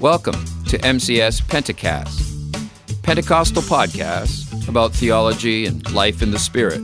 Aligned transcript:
Welcome 0.00 0.46
to 0.68 0.78
MCS 0.78 1.42
Pentecast, 1.42 3.02
Pentecostal 3.02 3.60
podcast 3.60 4.66
about 4.66 4.94
theology 4.94 5.66
and 5.66 5.92
life 5.92 6.22
in 6.22 6.30
the 6.30 6.38
Spirit, 6.38 6.80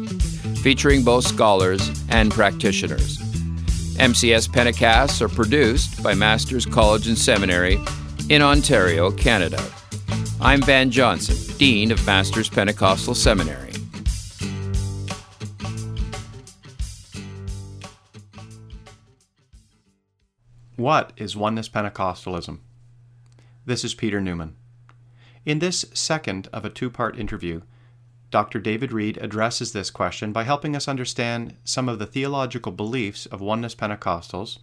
featuring 0.60 1.02
both 1.02 1.26
scholars 1.26 1.90
and 2.10 2.30
practitioners. 2.30 3.16
MCS 3.96 4.50
Pentecasts 4.50 5.22
are 5.22 5.30
produced 5.30 6.02
by 6.02 6.12
Masters 6.12 6.66
College 6.66 7.08
and 7.08 7.16
Seminary 7.16 7.78
in 8.28 8.42
Ontario, 8.42 9.10
Canada. 9.10 9.64
I'm 10.38 10.60
Van 10.60 10.90
Johnson, 10.90 11.38
Dean 11.56 11.92
of 11.92 12.04
Masters 12.04 12.50
Pentecostal 12.50 13.14
Seminary. 13.14 13.72
What 20.76 21.14
is 21.16 21.34
Oneness 21.34 21.70
Pentecostalism? 21.70 22.58
This 23.66 23.82
is 23.82 23.94
Peter 23.94 24.20
Neumann. 24.20 24.54
In 25.44 25.58
this 25.58 25.86
second 25.92 26.48
of 26.52 26.64
a 26.64 26.70
two 26.70 26.88
part 26.88 27.18
interview, 27.18 27.62
Dr. 28.30 28.60
David 28.60 28.92
Reed 28.92 29.18
addresses 29.20 29.72
this 29.72 29.90
question 29.90 30.30
by 30.30 30.44
helping 30.44 30.76
us 30.76 30.86
understand 30.86 31.56
some 31.64 31.88
of 31.88 31.98
the 31.98 32.06
theological 32.06 32.70
beliefs 32.70 33.26
of 33.26 33.40
Oneness 33.40 33.74
Pentecostals, 33.74 34.60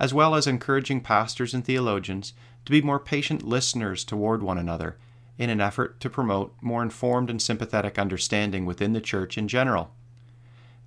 as 0.00 0.14
well 0.14 0.34
as 0.34 0.46
encouraging 0.46 1.02
pastors 1.02 1.52
and 1.52 1.62
theologians 1.62 2.32
to 2.64 2.72
be 2.72 2.80
more 2.80 2.98
patient 2.98 3.42
listeners 3.42 4.02
toward 4.02 4.42
one 4.42 4.56
another 4.56 4.96
in 5.36 5.50
an 5.50 5.60
effort 5.60 6.00
to 6.00 6.08
promote 6.08 6.54
more 6.62 6.82
informed 6.82 7.28
and 7.28 7.42
sympathetic 7.42 7.98
understanding 7.98 8.64
within 8.64 8.94
the 8.94 9.00
church 9.02 9.36
in 9.36 9.46
general. 9.46 9.90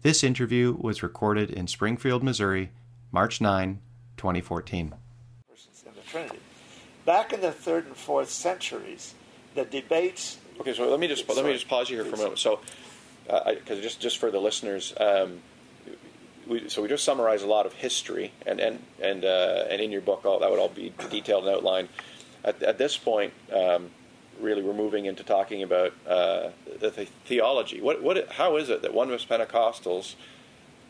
This 0.01 0.23
interview 0.23 0.75
was 0.79 1.03
recorded 1.03 1.51
in 1.51 1.67
Springfield, 1.67 2.23
Missouri, 2.23 2.71
March 3.11 3.39
9, 3.39 3.79
2014. 4.17 4.95
persons 5.47 5.83
in 5.85 5.93
the 5.93 6.01
Trinity. 6.09 6.39
Back 7.11 7.33
in 7.33 7.41
the 7.41 7.51
third 7.51 7.87
and 7.87 7.97
fourth 7.97 8.29
centuries, 8.29 9.15
the 9.53 9.65
debates. 9.65 10.37
Okay, 10.61 10.73
so 10.73 10.89
let 10.89 10.97
me 10.97 11.09
just 11.09 11.27
let 11.27 11.43
me 11.43 11.51
just 11.51 11.67
pause 11.67 11.89
you 11.89 11.97
here 11.97 12.05
for 12.05 12.15
a 12.15 12.19
moment. 12.19 12.39
So, 12.39 12.61
because 13.25 13.81
just 13.81 13.99
just 13.99 14.17
for 14.17 14.31
the 14.31 14.39
listeners, 14.39 14.93
um, 14.97 15.41
we, 16.47 16.69
so 16.69 16.81
we 16.81 16.87
just 16.87 17.03
summarize 17.03 17.43
a 17.43 17.47
lot 17.47 17.65
of 17.65 17.73
history, 17.73 18.31
and 18.47 18.61
and 18.61 18.79
and 19.01 19.25
uh, 19.25 19.65
and 19.69 19.81
in 19.81 19.91
your 19.91 19.99
book, 19.99 20.25
all 20.25 20.39
that 20.39 20.49
would 20.49 20.57
all 20.57 20.69
be 20.69 20.93
detailed 21.09 21.45
and 21.45 21.53
outlined. 21.53 21.89
At, 22.45 22.63
at 22.63 22.77
this 22.77 22.95
point, 22.95 23.33
um, 23.53 23.89
really, 24.39 24.61
we're 24.61 24.73
moving 24.73 25.03
into 25.03 25.25
talking 25.25 25.63
about 25.63 25.91
uh, 26.07 26.51
the, 26.79 26.91
the 26.91 27.07
theology. 27.25 27.81
What 27.81 28.01
what 28.01 28.31
how 28.31 28.55
is 28.55 28.69
it 28.69 28.83
that 28.83 28.93
oneness 28.93 29.25
Pentecostals 29.25 30.15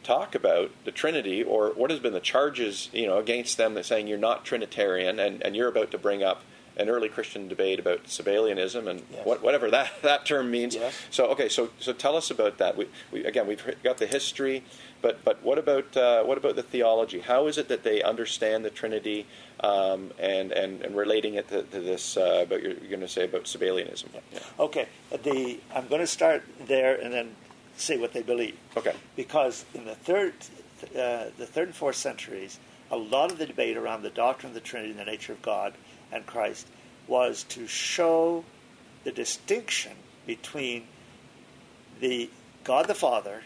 talk 0.04 0.36
about 0.36 0.72
the 0.86 0.92
Trinity, 0.92 1.44
or 1.44 1.70
what 1.70 1.92
has 1.92 2.00
been 2.00 2.14
the 2.14 2.20
charges 2.20 2.90
you 2.94 3.08
know 3.08 3.18
against 3.18 3.58
them 3.58 3.74
that 3.76 3.86
saying 3.86 4.08
you're 4.08 4.18
not 4.18 4.46
Trinitarian, 4.46 5.20
and, 5.20 5.42
and 5.44 5.56
you're 5.56 5.68
about 5.70 5.92
to 5.92 5.98
bring 5.98 6.24
up 6.24 6.42
an 6.78 6.90
early 6.90 7.10
Christian 7.10 7.50
debate 7.50 7.80
about 7.80 8.06
Sabellianism 8.06 8.88
and 8.88 9.04
Yes. 9.12 9.26
what, 9.26 9.44
whatever 9.44 9.70
that, 9.72 9.92
that 10.04 10.26
term 10.26 10.50
means. 10.50 10.74
Yes. 10.76 10.96
So 11.10 11.28
okay, 11.28 11.50
so 11.50 11.70
so 11.80 11.94
tell 11.94 12.16
us 12.16 12.32
about 12.32 12.58
that. 12.60 12.78
We, 12.78 12.88
we 13.12 13.26
again 13.26 13.46
we've 13.48 13.64
got 13.84 13.98
the 13.98 14.08
history, 14.08 14.64
but 15.02 15.24
but 15.24 15.44
what 15.44 15.58
about 15.58 15.96
uh, 15.98 16.24
what 16.24 16.38
about 16.38 16.56
the 16.56 16.64
theology? 16.64 17.20
How 17.20 17.48
is 17.48 17.58
it 17.58 17.68
that 17.68 17.84
they 17.84 18.02
understand 18.02 18.64
the 18.66 18.70
Trinity 18.70 19.28
um, 19.60 20.12
and, 20.18 20.52
and 20.54 20.82
and 20.82 20.96
relating 20.96 21.36
it 21.36 21.50
to, 21.50 21.64
to 21.64 21.80
this 21.80 22.16
uh, 22.18 22.44
about 22.48 22.64
you're, 22.64 22.72
you're 22.74 22.90
going 22.90 23.02
to 23.02 23.08
say 23.08 23.26
about 23.26 23.44
Sabellianism? 23.44 24.06
Yeah. 24.34 24.40
Okay, 24.60 24.88
the 25.24 25.60
I'm 25.76 25.88
going 25.88 26.02
to 26.02 26.08
start 26.08 26.44
there 26.68 26.96
and 27.00 27.14
then 27.14 27.36
say 27.78 27.98
what 27.98 28.14
they 28.14 28.22
believe. 28.22 28.58
Okay. 28.78 28.94
Because 29.16 29.66
in 29.74 29.86
the 29.86 29.96
third, 29.96 30.34
uh, 30.96 31.26
the 31.38 31.46
third 31.46 31.70
and 31.70 31.76
fourth 31.76 31.96
centuries, 31.96 32.60
a 32.90 32.98
lot 32.98 33.32
of 33.32 33.38
the 33.38 33.46
debate 33.46 33.78
around 33.78 34.04
the 34.04 34.10
doctrine 34.10 34.50
of 34.50 34.54
the 34.54 34.62
Trinity 34.62 34.92
and 34.92 35.00
the 35.00 35.06
nature 35.06 35.34
of 35.34 35.42
God 35.42 35.74
and 36.12 36.26
Christ 36.26 36.68
was 37.08 37.44
to 37.44 37.68
show 37.68 38.44
the 39.04 39.12
distinction 39.12 39.94
between 40.26 40.88
the 42.00 42.30
God 42.64 42.88
the 42.88 42.96
Father 42.96 43.44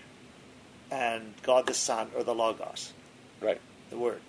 and 0.91 1.33
God 1.43 1.67
the 1.67 1.73
Son, 1.73 2.09
or 2.15 2.23
the 2.23 2.35
Logos. 2.35 2.93
Right. 3.41 3.61
the 3.89 3.97
word, 3.97 4.21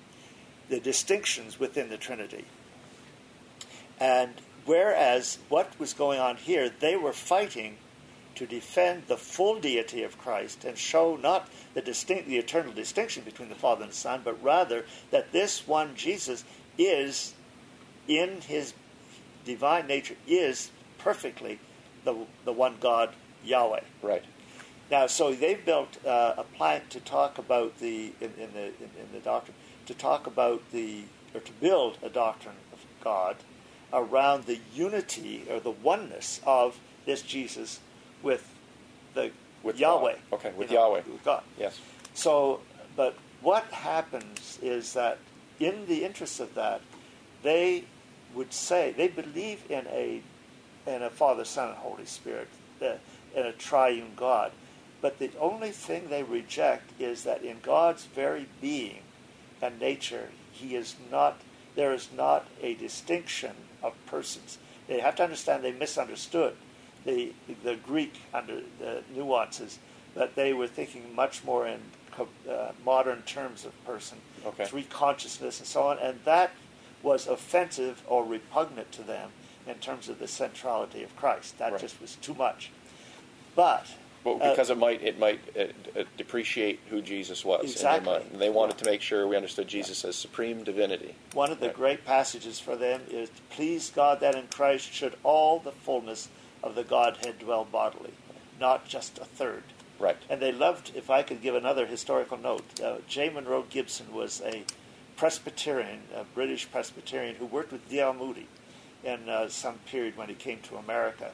the 0.69 0.81
distinctions 0.81 1.59
within 1.59 1.89
the 1.89 1.97
Trinity. 1.97 2.45
And 3.99 4.35
whereas 4.65 5.39
what 5.49 5.79
was 5.79 5.95
going 5.95 6.21
on 6.21 6.37
here, 6.37 6.69
they 6.69 6.97
were 6.97 7.13
fighting 7.13 7.77
to 8.37 8.47
defend 8.47 9.05
the 9.07 9.17
full 9.17 9.59
deity 9.59 10.03
of 10.03 10.19
Christ 10.19 10.65
and 10.65 10.77
show 10.79 11.17
not 11.17 11.49
the 11.75 11.81
distinct, 11.81 12.29
the 12.29 12.39
eternal 12.39 12.73
distinction 12.73 13.25
between 13.25 13.49
the 13.49 13.55
Father 13.55 13.83
and 13.83 13.93
the 13.93 13.97
Son, 13.97 14.21
but 14.25 14.43
rather 14.43 14.85
that 15.11 15.33
this 15.33 15.67
one 15.67 15.97
Jesus 15.97 16.45
is, 16.79 17.35
in 18.07 18.41
his 18.43 18.75
divine 19.45 19.87
nature, 19.87 20.17
is 20.27 20.71
perfectly 20.99 21.59
the, 22.05 22.15
the 22.45 22.53
one 22.53 22.77
God, 22.81 23.11
Yahweh. 23.45 23.81
Right. 24.03 24.25
Now, 24.91 25.07
so 25.09 25.35
they've 25.35 25.65
built 25.65 26.05
uh, 26.07 26.35
a 26.37 26.45
plan 26.45 26.83
to 26.91 27.01
talk 27.01 27.39
about 27.39 27.79
the 27.81 28.13
in, 28.21 28.33
in 28.39 28.53
the 28.53 28.67
in, 28.67 28.91
in 29.01 29.13
the 29.13 29.19
doctrine 29.19 29.57
to 29.87 29.95
talk 29.95 30.27
about 30.27 30.63
the 30.71 31.03
or 31.35 31.41
to 31.41 31.53
build 31.53 31.99
a 32.03 32.09
doctrine 32.09 32.55
of 32.73 32.79
God 33.03 33.37
around 33.93 34.45
the 34.45 34.61
unity 34.75 35.45
or 35.51 35.59
the 35.59 35.71
oneness 35.71 36.41
of 36.47 36.79
this 37.05 37.23
Jesus 37.23 37.81
with 38.27 38.45
the 39.15 39.31
With 39.63 39.79
Yahweh. 39.79 40.17
God. 40.31 40.37
Okay, 40.37 40.53
with 40.57 40.71
you 40.71 40.77
know, 40.77 40.89
Yahweh. 40.89 41.03
with 41.13 41.25
God. 41.25 41.43
Yes. 41.57 41.79
So, 42.13 42.61
but 42.97 43.15
what 43.41 43.65
happens 43.67 44.59
is 44.61 44.93
that 44.95 45.19
in 45.61 45.87
the 45.87 46.05
interest 46.05 46.41
of 46.41 46.55
that, 46.55 46.81
they 47.43 47.85
would 48.35 48.53
say 48.53 48.93
they 48.97 49.09
believe 49.09 49.61
in 49.71 49.87
a 49.87 50.23
in 50.87 51.03
a 51.03 51.11
Father, 51.11 51.45
Son, 51.45 51.69
and 51.69 51.79
Holy 51.79 52.05
Spirit, 52.05 52.49
uh, 52.83 52.97
in 53.35 53.47
a 53.47 53.53
triune 53.53 54.13
God. 54.17 54.51
But 55.01 55.19
the 55.19 55.31
only 55.41 55.71
thing 55.71 56.09
they 56.09 56.23
reject 56.23 56.91
is 57.01 57.23
that 57.25 57.43
in 57.43 57.59
God's 57.63 58.05
very 58.07 58.47
being 58.61 59.03
and 59.63 59.79
nature, 59.79 60.31
He 60.53 60.75
is 60.75 60.97
not. 61.11 61.41
There 61.77 61.93
is 61.93 62.09
not 62.17 62.47
a 62.63 62.73
distinction 62.75 63.55
of 63.83 63.93
persons. 64.07 64.59
They 64.89 65.01
have 65.01 65.17
to 65.17 65.25
understand 65.25 65.63
they 65.63 65.73
misunderstood 65.73 66.57
the 67.07 67.33
the 67.65 67.77
Greek 67.77 68.15
under 68.35 68.61
the 68.79 69.03
nuances, 69.15 69.79
but 70.15 70.35
they 70.35 70.53
were 70.53 70.67
thinking 70.67 71.15
much 71.15 71.43
more 71.45 71.67
in 71.67 71.81
uh, 72.51 72.73
modern 72.85 73.23
terms 73.23 73.65
of 73.65 73.73
person, 73.87 74.19
Okay. 74.45 74.65
three 74.65 74.85
consciousness, 74.85 75.59
and 75.61 75.67
so 75.69 75.83
on, 75.83 75.99
and 75.99 76.19
that 76.25 76.51
was 77.03 77.27
offensive 77.27 78.03
or 78.09 78.25
repugnant 78.25 78.91
to 78.93 79.03
them 79.03 79.31
in 79.67 79.75
terms 79.77 80.09
of 80.09 80.19
the 80.19 80.27
centrality 80.29 81.03
of 81.03 81.15
Christ. 81.17 81.59
That 81.59 81.73
Right. 81.73 81.81
just 81.81 82.01
was 82.01 82.17
too 82.17 82.35
much. 82.35 82.71
But 83.55 83.87
Well, 84.25 84.39
uh, 84.43 84.51
because 84.51 84.71
it 84.71 84.79
might 84.79 85.03
it 85.03 85.19
might 85.19 85.41
uh, 85.57 86.01
uh, 86.01 86.05
depreciate 86.17 86.81
who 86.91 87.01
Jesus 87.03 87.45
was 87.45 87.63
Exactly. 87.65 87.99
in 87.99 88.05
their 88.05 88.15
mind. 88.21 88.33
And 88.33 88.41
they 88.43 88.51
wanted 88.51 88.79
to 88.79 88.85
make 88.85 89.01
sure 89.03 89.29
we 89.29 89.37
understood 89.37 89.69
Jesus 89.69 90.05
as 90.05 90.17
supreme 90.17 90.65
divinity. 90.65 91.15
One 91.33 91.53
of 91.53 91.61
the 91.61 91.67
Right. 91.69 91.77
great 91.77 92.05
passages 92.05 92.59
for 92.59 92.77
them 92.77 93.03
is, 93.11 93.31
Please 93.51 93.91
God 93.91 94.21
that 94.21 94.35
in 94.35 94.49
Christ 94.49 94.93
should 94.93 95.17
all 95.23 95.59
the 95.61 95.73
fullness 95.73 96.29
of 96.67 96.75
the 96.75 96.85
Godhead 96.85 97.39
dwell 97.39 97.65
bodily, 97.65 98.13
not 98.61 98.89
just 98.89 99.19
a 99.19 99.25
third. 99.25 99.63
Right. 99.99 100.17
And 100.29 100.43
they 100.43 100.53
loved, 100.53 100.93
if 100.95 101.09
I 101.09 101.23
could 101.23 101.41
give 101.41 101.55
another 101.55 101.87
historical 101.87 102.37
note, 102.37 102.65
uh, 102.85 102.97
J. 103.09 103.31
Monro 103.31 103.65
Gibson 103.71 104.13
was 104.13 104.43
a 104.45 104.65
Presbyterian, 105.17 106.01
a 106.15 106.25
British 106.25 106.71
Presbyterian, 106.71 107.37
who 107.37 107.47
worked 107.47 107.73
with 107.73 107.89
D.L. 107.89 108.13
Moody 108.13 108.49
in 109.03 109.29
uh, 109.29 109.49
some 109.49 109.79
period 109.87 110.17
when 110.17 110.29
he 110.29 110.35
came 110.35 110.59
to 110.65 110.77
America. 110.77 111.31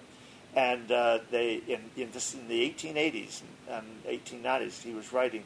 And 0.54 0.92
uh, 0.92 1.20
they, 1.30 1.54
in, 1.66 1.80
in, 1.96 2.12
this, 2.12 2.34
in 2.34 2.46
the 2.46 2.70
1880s 2.70 3.40
and 3.68 3.86
1890s, 4.06 4.82
he 4.82 4.92
was 4.92 5.12
writing, 5.12 5.44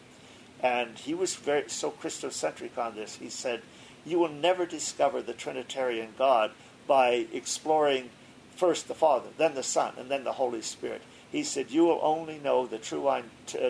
and 0.62 0.98
he 0.98 1.14
was 1.14 1.36
very 1.36 1.68
so 1.68 1.92
Christocentric 1.92 2.76
on 2.76 2.96
this. 2.96 3.14
He 3.14 3.30
said, 3.30 3.62
"You 4.04 4.18
will 4.18 4.30
never 4.30 4.66
discover 4.66 5.22
the 5.22 5.32
Trinitarian 5.32 6.14
God 6.18 6.50
by 6.88 7.26
exploring 7.32 8.10
first 8.56 8.88
the 8.88 8.94
Father, 8.94 9.28
then 9.38 9.54
the 9.54 9.62
Son, 9.62 9.94
and 9.98 10.10
then 10.10 10.24
the 10.24 10.32
Holy 10.32 10.62
Spirit." 10.62 11.02
He 11.30 11.42
said, 11.44 11.70
"You 11.70 11.84
will 11.84 12.00
only 12.02 12.38
know 12.38 12.66
the 12.66 12.78
true 12.78 13.06
uh, 13.08 13.22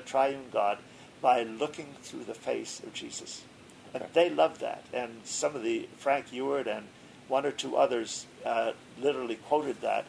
triune 0.04 0.46
God 0.52 0.78
by 1.20 1.42
looking 1.42 1.94
through 2.02 2.24
the 2.24 2.34
face 2.34 2.80
of 2.80 2.92
Jesus." 2.94 3.42
And 3.94 4.02
Okay. 4.02 4.12
they 4.14 4.30
loved 4.30 4.60
that. 4.60 4.84
And 4.92 5.20
some 5.24 5.56
of 5.56 5.62
the 5.62 5.88
Frank 5.96 6.32
Ewart 6.32 6.66
and 6.66 6.86
one 7.28 7.46
or 7.46 7.50
two 7.52 7.76
others 7.76 8.26
uh, 8.44 8.72
literally 9.00 9.36
quoted 9.36 9.80
that 9.80 10.04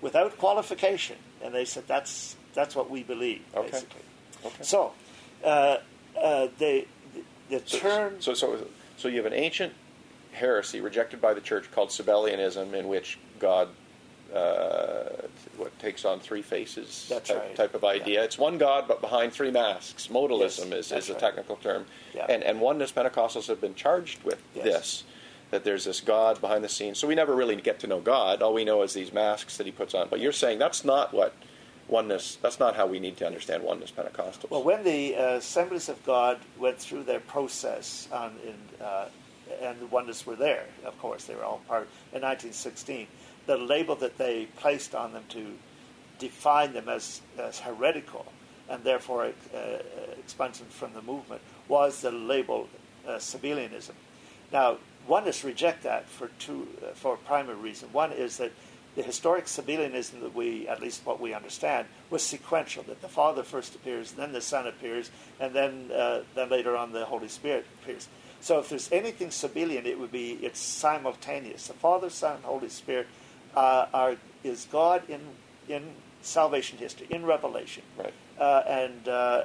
without 0.00 0.38
qualification, 0.38 1.16
and 1.42 1.54
they 1.54 1.64
said, 1.64 1.84
"That's 1.86 2.36
that's 2.54 2.74
what 2.76 2.88
we 2.90 3.02
believe." 3.02 3.42
Okay. 3.54 3.70
Basically. 3.70 4.02
Okay. 4.44 4.62
So, 4.62 4.92
uh, 5.44 5.78
uh, 6.20 6.48
they, 6.58 6.86
the, 7.48 7.58
the 7.58 7.62
So, 7.66 7.78
term. 7.78 8.20
so, 8.20 8.34
so, 8.34 8.66
so 8.96 9.08
you 9.08 9.16
have 9.18 9.26
an 9.26 9.32
ancient 9.32 9.72
heresy 10.32 10.80
rejected 10.80 11.20
by 11.20 11.34
the 11.34 11.40
church 11.40 11.70
called 11.70 11.90
Sabellianism, 11.90 12.74
in 12.74 12.88
which 12.88 13.18
God 13.38 13.68
uh, 14.34 15.26
what 15.56 15.76
takes 15.78 16.04
on 16.04 16.20
three 16.20 16.42
faces 16.42 17.06
That's 17.08 17.28
type, 17.28 17.38
right. 17.38 17.56
type 17.56 17.74
of 17.74 17.84
idea. 17.84 18.20
Yeah. 18.20 18.24
It's 18.24 18.38
one 18.38 18.58
God, 18.58 18.86
but 18.88 19.00
behind 19.00 19.32
three 19.32 19.50
masks. 19.50 20.08
Modalism 20.08 20.70
Yes, 20.70 20.90
is, 20.90 20.92
is 20.92 21.10
a 21.10 21.12
right. 21.12 21.20
technical 21.20 21.56
term, 21.56 21.86
Yeah. 22.14 22.26
and 22.28 22.42
and 22.42 22.60
oneness 22.60 22.92
Pentecostals 22.92 23.46
have 23.48 23.60
been 23.60 23.74
charged 23.74 24.22
with 24.24 24.42
Yes. 24.54 24.64
this. 24.64 25.04
that 25.50 25.64
there's 25.64 25.84
this 25.84 26.00
God 26.00 26.40
behind 26.40 26.64
the 26.64 26.68
scenes. 26.70 26.98
So 26.98 27.06
we 27.06 27.14
never 27.14 27.34
really 27.36 27.56
get 27.56 27.78
to 27.80 27.86
know 27.86 28.00
God. 28.00 28.40
All 28.40 28.54
we 28.54 28.64
know 28.64 28.80
is 28.82 28.94
these 28.94 29.12
masks 29.12 29.58
that 29.58 29.66
he 29.66 29.70
puts 29.72 29.92
on. 29.94 30.08
But 30.08 30.18
you're 30.18 30.32
saying 30.32 30.58
that's 30.58 30.82
not 30.82 31.12
what 31.12 31.34
oneness, 31.88 32.38
that's 32.40 32.58
not 32.58 32.74
how 32.74 32.86
we 32.86 32.98
need 32.98 33.18
to 33.18 33.26
understand 33.26 33.62
oneness 33.62 33.90
Pentecostals. 33.90 34.48
Well, 34.48 34.62
when 34.62 34.82
the 34.82 35.14
uh, 35.14 35.22
Assemblies 35.34 35.90
of 35.90 36.02
God 36.06 36.38
went 36.58 36.78
through 36.78 37.02
their 37.02 37.20
process 37.20 38.08
on, 38.10 38.32
in, 38.46 38.54
uh, 38.82 39.08
and 39.60 39.78
the 39.78 39.84
oneness 39.88 40.24
were 40.26 40.36
there, 40.36 40.64
of 40.86 40.98
course, 40.98 41.24
they 41.24 41.34
were 41.34 41.44
all 41.44 41.60
part 41.68 41.82
in 42.14 42.22
1916, 42.22 43.06
the 43.46 43.56
label 43.56 43.94
that 43.96 44.18
they 44.18 44.46
placed 44.56 44.94
on 44.94 45.12
them 45.12 45.24
to 45.30 45.54
define 46.18 46.72
them 46.72 46.88
as, 46.88 47.20
as 47.38 47.58
heretical 47.60 48.26
and 48.68 48.84
therefore 48.84 49.24
uh, 49.54 49.58
expunge 50.18 50.58
them 50.58 50.68
from 50.68 50.94
the 50.94 51.02
movement 51.02 51.40
was 51.68 52.00
the 52.00 52.10
label 52.10 52.68
uh, 53.06 53.12
Sabellianism. 53.12 53.92
Now, 54.52 54.78
oneness 55.06 55.44
reject 55.44 55.82
that 55.82 56.08
for 56.08 56.28
two, 56.38 56.68
uh, 56.82 56.94
for 56.94 57.14
a 57.14 57.18
primary 57.18 57.56
reason. 57.56 57.88
One 57.92 58.12
is 58.12 58.36
that 58.36 58.52
the 58.94 59.02
historic 59.02 59.46
Sabellianism 59.46 60.20
that 60.20 60.34
we, 60.34 60.68
at 60.68 60.80
least 60.80 61.04
what 61.06 61.18
we 61.20 61.32
understand, 61.32 61.86
was 62.10 62.22
sequential. 62.22 62.82
That 62.82 63.00
the 63.00 63.08
Father 63.08 63.42
first 63.42 63.74
appears, 63.74 64.12
then 64.12 64.32
the 64.32 64.40
Son 64.40 64.66
appears, 64.66 65.10
and 65.40 65.54
then 65.54 65.90
uh, 65.90 66.22
then 66.34 66.50
later 66.50 66.76
on 66.76 66.92
the 66.92 67.06
Holy 67.06 67.28
Spirit 67.28 67.66
appears. 67.82 68.08
So 68.40 68.58
if 68.58 68.68
there's 68.68 68.92
anything 68.92 69.28
Sabellian, 69.28 69.86
it 69.86 69.98
would 69.98 70.12
be 70.12 70.32
it's 70.42 70.60
simultaneous. 70.60 71.68
The 71.68 71.74
Father, 71.74 72.10
Son, 72.10 72.38
Holy 72.42 72.68
Spirit 72.68 73.06
uh, 73.56 73.86
are 73.92 74.16
is 74.44 74.66
God 74.70 75.02
in 75.08 75.20
in 75.68 75.82
salvation 76.22 76.78
history, 76.78 77.06
in 77.10 77.24
Revelation, 77.24 77.82
right. 77.98 78.12
uh, 78.38 78.62
and 78.66 79.08
uh, 79.08 79.42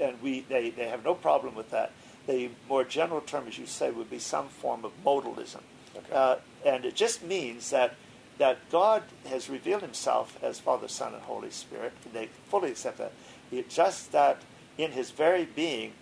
and 0.00 0.20
we 0.22 0.40
they, 0.48 0.70
they 0.70 0.88
have 0.88 1.04
no 1.04 1.14
problem 1.14 1.54
with 1.54 1.70
that. 1.70 1.92
The 2.26 2.50
more 2.68 2.84
general 2.84 3.20
term, 3.20 3.48
as 3.48 3.58
you 3.58 3.66
say, 3.66 3.90
would 3.90 4.10
be 4.10 4.18
some 4.18 4.48
form 4.48 4.84
of 4.84 4.92
modalism, 5.04 5.62
Okay. 5.96 6.12
uh, 6.12 6.36
and 6.64 6.84
it 6.84 6.94
just 6.94 7.22
means 7.22 7.70
that 7.70 7.94
that 8.38 8.58
God 8.70 9.02
has 9.28 9.50
revealed 9.50 9.82
Himself 9.82 10.38
as 10.42 10.58
Father, 10.58 10.88
Son, 10.88 11.12
and 11.14 11.22
Holy 11.22 11.50
Spirit. 11.50 11.92
They 12.12 12.28
fully 12.48 12.70
accept 12.70 12.98
that. 12.98 13.12
It's 13.52 13.74
just 13.74 14.12
that 14.12 14.40
in 14.78 14.92
His 14.92 15.10
very 15.10 15.44
being, 15.44 15.92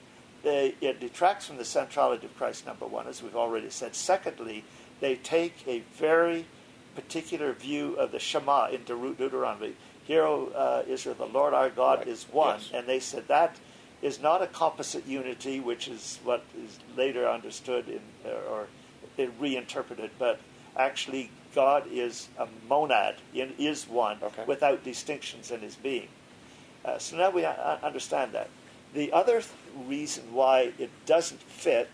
they, 0.45 0.75
it 0.81 1.01
detracts 1.01 1.47
from 1.47 1.57
the 1.57 1.65
centrality 1.65 2.27
of 2.27 2.37
Christ. 2.37 2.65
Number 2.67 2.87
one, 2.87 3.09
as 3.09 3.23
we've 3.23 3.35
already 3.35 3.71
said. 3.71 3.95
Secondly, 3.97 4.65
they 5.01 5.17
take 5.17 5.67
a 5.67 5.81
very 5.97 6.47
particular 7.03 7.53
view 7.53 7.95
of 7.95 8.11
the 8.11 8.19
Shema 8.19 8.67
in 8.71 8.83
Deut- 8.85 9.17
Deuteronomy. 9.17 9.75
Hear, 10.05 10.25
O 10.25 10.47
uh, 10.49 10.83
Israel, 10.89 11.15
the 11.15 11.27
Lord 11.27 11.55
our 11.55 11.71
God 11.71 11.99
Right. 12.01 12.09
is 12.09 12.25
one. 12.33 12.59
Yes. 12.59 12.71
And 12.75 12.87
they 12.89 12.99
said 12.99 13.29
that 13.29 13.57
is 14.03 14.21
not 14.21 14.43
a 14.43 14.47
composite 14.49 15.07
unity, 15.07 15.61
which 15.61 15.87
is 15.87 16.19
what 16.25 16.43
is 16.65 16.79
later 16.97 17.29
understood 17.29 17.89
in, 17.89 18.01
or 18.51 18.67
reinterpreted, 19.39 20.11
but 20.19 20.41
actually 20.77 21.31
God 21.55 21.85
is 21.91 22.29
a 22.39 22.47
monad, 22.69 23.17
in, 23.35 23.55
is 23.59 23.89
one, 23.89 24.19
Okay. 24.23 24.45
without 24.47 24.83
distinctions 24.85 25.51
in 25.51 25.61
his 25.61 25.77
being. 25.77 26.09
Uh, 26.85 26.99
so 26.99 27.17
now 27.17 27.31
we 27.31 27.45
uh, 27.45 27.77
understand 27.83 28.33
that. 28.33 28.49
The 28.95 29.13
other 29.13 29.41
th- 29.41 29.53
reason 29.87 30.33
why 30.33 30.73
it 30.79 30.91
doesn't 31.07 31.43
fit 31.43 31.91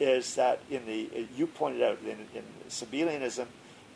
is 0.00 0.34
that 0.36 0.60
in 0.70 0.86
the 0.86 1.10
uh, 1.14 1.26
you 1.36 1.46
pointed 1.46 1.82
out 1.82 1.98
in, 2.02 2.18
in 2.34 2.44
Sabellianism, 2.68 3.46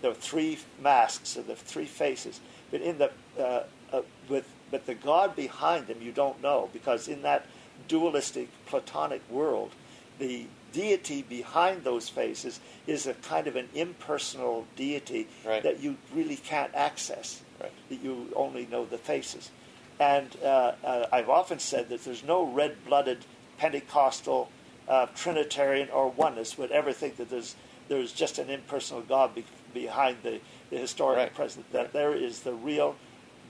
there 0.01 0.11
are 0.11 0.15
three 0.15 0.59
masks 0.81 1.37
or 1.37 1.43
the 1.43 1.57
three 1.57 1.87
faces, 1.87 2.41
but 2.71 2.81
in 2.81 2.99
the 2.99 3.11
uh, 3.39 3.65
uh, 3.93 4.03
with 4.29 4.47
but 4.71 4.87
the 4.87 4.95
God 4.95 5.35
behind 5.35 5.87
them 5.87 5.99
you 6.03 6.13
don't 6.13 6.43
know 6.43 6.69
because 6.73 7.09
in 7.09 7.23
that 7.23 7.47
dualistic 7.89 8.49
Platonic 8.67 9.23
world, 9.31 9.73
the 10.19 10.47
deity 10.73 11.23
behind 11.23 11.85
those 11.85 12.09
faces 12.09 12.61
is 12.87 13.07
a 13.07 13.15
kind 13.15 13.47
of 13.47 13.57
an 13.57 13.69
impersonal 13.75 14.67
deity 14.77 15.27
Right. 15.47 15.63
that 15.63 15.81
you 15.81 15.97
really 16.15 16.37
can't 16.37 16.75
access. 16.75 17.43
Right. 17.61 17.73
That 17.89 18.03
you 18.03 18.31
only 18.37 18.67
know 18.67 18.85
the 18.85 18.99
faces. 18.99 19.51
And 19.99 20.37
uh, 20.45 20.73
uh, 20.85 21.07
I've 21.11 21.29
often 21.31 21.59
said 21.59 21.89
that 21.89 22.05
there's 22.05 22.23
no 22.23 22.45
red-blooded 22.45 23.25
Pentecostal 23.57 24.51
uh, 24.89 25.07
Trinitarian 25.15 25.89
or 25.91 26.09
oneness 26.11 26.57
would 26.57 26.71
ever 26.71 26.93
think 26.93 27.17
that 27.17 27.31
there's 27.31 27.57
there's 27.89 28.13
just 28.13 28.39
an 28.39 28.51
impersonal 28.51 29.03
God 29.03 29.35
be, 29.35 29.45
behind 29.75 30.19
the, 30.23 30.41
the 30.71 30.79
historic 30.79 31.19
Right. 31.19 31.35
present. 31.35 31.71
That 31.73 31.79
Right. 31.79 31.93
there 31.93 32.15
is 32.15 32.41
the 32.41 32.53
real 32.55 32.97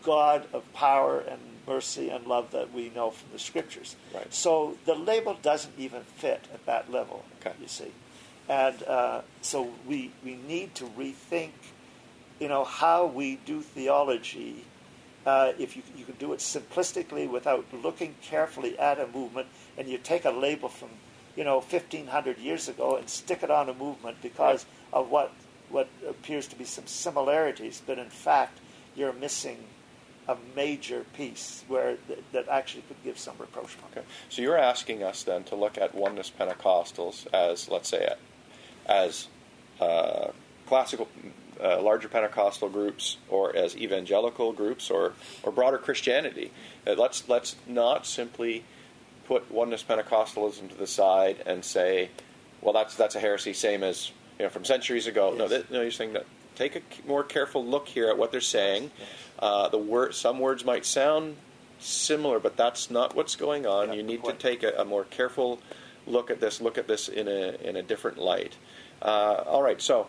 God 0.03 0.47
of 0.53 0.71
power 0.75 1.19
and 1.21 1.41
mercy 1.67 2.09
and 2.09 2.27
love 2.27 2.51
that 2.53 2.73
we 2.73 2.91
know 2.91 3.11
from 3.11 3.31
the 3.33 3.39
Scriptures. 3.39 3.97
Right. 4.15 4.33
So 4.33 4.77
the 4.85 4.95
label 4.95 5.35
doesn't 5.35 5.75
even 5.79 6.03
fit 6.03 6.45
at 6.55 6.65
that 6.67 6.91
level. 6.91 7.25
Okay. 7.41 7.55
You 7.61 7.69
see, 7.69 7.93
and 8.49 8.83
uh, 8.85 9.23
so 9.43 9.73
we 9.87 10.13
we 10.25 10.37
need 10.37 10.75
to 10.77 10.85
rethink, 10.85 11.51
you 12.41 12.49
know, 12.49 12.65
how 12.65 13.07
we 13.07 13.37
do 13.45 13.61
theology. 13.61 14.65
Uh, 15.27 15.53
if 15.59 15.77
you, 15.77 15.83
you 15.97 16.07
can 16.07 16.15
do 16.15 16.33
it 16.33 16.39
simplistically 16.39 17.29
without 17.29 17.67
looking 17.83 18.15
carefully 18.23 18.79
at 18.79 18.99
a 18.99 19.07
movement, 19.09 19.47
and 19.77 19.87
you 19.89 19.99
take 19.99 20.25
a 20.25 20.31
label 20.31 20.71
from, 20.71 20.89
you 21.37 21.45
know, 21.45 21.57
1500 21.57 22.39
years 22.39 22.67
ago 22.69 22.97
and 22.97 23.11
stick 23.11 23.43
it 23.43 23.51
on 23.51 23.69
a 23.69 23.75
movement 23.75 24.17
because 24.23 24.65
of 24.91 25.11
what 25.11 25.31
what 25.71 25.89
appears 26.09 26.47
to 26.49 26.57
be 26.57 26.65
some 26.65 26.87
similarities, 26.87 27.83
but 27.87 27.99
in 27.99 28.11
fact 28.11 28.59
you're 28.95 29.13
missing 29.13 29.65
a 30.29 30.37
major 30.55 31.07
piece 31.15 31.65
where 31.69 31.97
th- 32.07 32.19
that 32.33 32.49
actually 32.49 32.83
could 32.83 33.03
give 33.03 33.19
some 33.19 33.35
rapprochement. 33.39 33.87
Okay. 33.93 34.07
So 34.29 34.43
you're 34.43 34.59
asking 34.59 35.03
us 35.03 35.23
then 35.23 35.45
to 35.45 35.57
look 35.57 35.79
at 35.79 35.95
oneness 35.95 36.31
Pentecostals 36.31 37.27
as, 37.33 37.69
let's 37.69 37.89
say, 37.89 38.13
as 38.85 39.29
uh, 39.81 40.29
classical, 40.67 41.09
uh, 41.63 41.81
larger 41.81 42.09
Pentecostal 42.09 42.69
groups, 42.69 43.17
or 43.31 43.57
as 43.57 43.77
evangelical 43.77 44.53
groups, 44.53 44.91
or 44.91 45.15
or 45.43 45.51
broader 45.51 45.79
Christianity. 45.79 46.53
Uh, 46.87 46.95
let's 46.95 47.27
let's 47.29 47.57
not 47.67 48.07
simply 48.07 48.65
put 49.27 49.51
oneness 49.51 49.83
Pentecostalism 49.83 50.69
to 50.69 50.75
the 50.75 50.87
side 50.87 51.43
and 51.47 51.65
say, 51.65 52.11
well, 52.61 52.75
that's 52.75 52.97
that's 52.97 53.15
a 53.15 53.21
heresy, 53.21 53.55
same 53.55 53.83
as 53.83 54.13
you 54.39 54.45
know 54.45 54.49
from 54.51 54.65
centuries 54.65 55.07
ago. 55.07 55.33
No, 55.37 55.45
Yes. 55.45 55.51
that, 55.51 55.71
no, 55.71 55.83
you're 55.83 55.91
saying 55.91 56.13
that. 56.15 56.27
Take 56.57 56.75
a 56.75 56.83
more 57.07 57.23
careful 57.23 57.65
look 57.65 57.87
here 57.87 58.09
at 58.09 58.19
what 58.19 58.33
they're 58.33 58.41
saying. 58.41 58.91
Uh, 59.39 59.69
the 59.69 59.79
word, 59.79 60.13
some 60.15 60.41
words 60.41 60.65
might 60.65 60.85
sound 60.85 61.37
similar, 61.79 62.41
but 62.41 62.57
that's 62.57 62.91
not 62.91 63.15
what's 63.15 63.37
going 63.37 63.65
on. 63.65 63.89
Yeah, 63.89 63.95
you 63.95 64.03
need 64.03 64.25
to 64.25 64.33
take 64.33 64.65
a, 64.65 64.73
a 64.73 64.85
more 64.85 65.05
careful 65.05 65.61
look 66.07 66.31
at 66.33 66.41
this. 66.41 66.61
Look 66.61 66.77
at 66.77 66.89
this 66.89 67.09
in 67.09 67.29
a 67.29 67.57
in 67.63 67.77
a 67.77 67.83
different 67.83 68.19
light. 68.19 68.57
Uh, 69.01 69.45
all 69.47 69.63
right, 69.63 69.81
so 69.81 70.09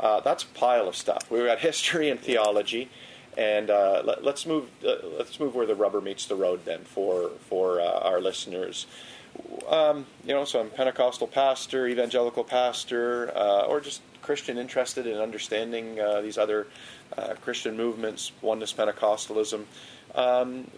uh, 0.00 0.20
that's 0.20 0.44
a 0.44 0.46
pile 0.48 0.88
of 0.88 0.96
stuff. 0.96 1.30
We've 1.30 1.44
got 1.44 1.58
history 1.70 2.08
and 2.08 2.18
theology, 2.18 2.88
and 3.36 3.68
uh, 3.68 4.00
let, 4.02 4.24
let's 4.24 4.46
move. 4.46 4.70
Uh, 4.82 4.94
let's 5.18 5.38
move 5.38 5.54
where 5.54 5.66
the 5.66 5.74
rubber 5.74 6.00
meets 6.00 6.24
the 6.24 6.36
road 6.36 6.64
then 6.64 6.84
for 6.84 7.32
for 7.50 7.80
uh, 7.82 7.84
our 8.00 8.20
listeners. 8.22 8.86
Um, 9.68 10.06
you 10.24 10.32
know, 10.32 10.44
so 10.44 10.60
I'm 10.60 10.70
Pentecostal 10.70 11.26
pastor, 11.26 11.88
evangelical 11.88 12.44
pastor, 12.44 13.32
uh, 13.36 13.62
or 13.62 13.80
just 13.80 14.00
Christian 14.22 14.58
interested 14.58 15.06
in 15.06 15.18
understanding 15.18 16.00
uh, 16.00 16.20
these 16.20 16.38
other 16.38 16.66
uh, 17.16 17.34
Christian 17.40 17.76
movements, 17.76 18.32
oneness 18.42 18.72
Pentecostalism. 18.72 19.64
Um, 20.14 20.70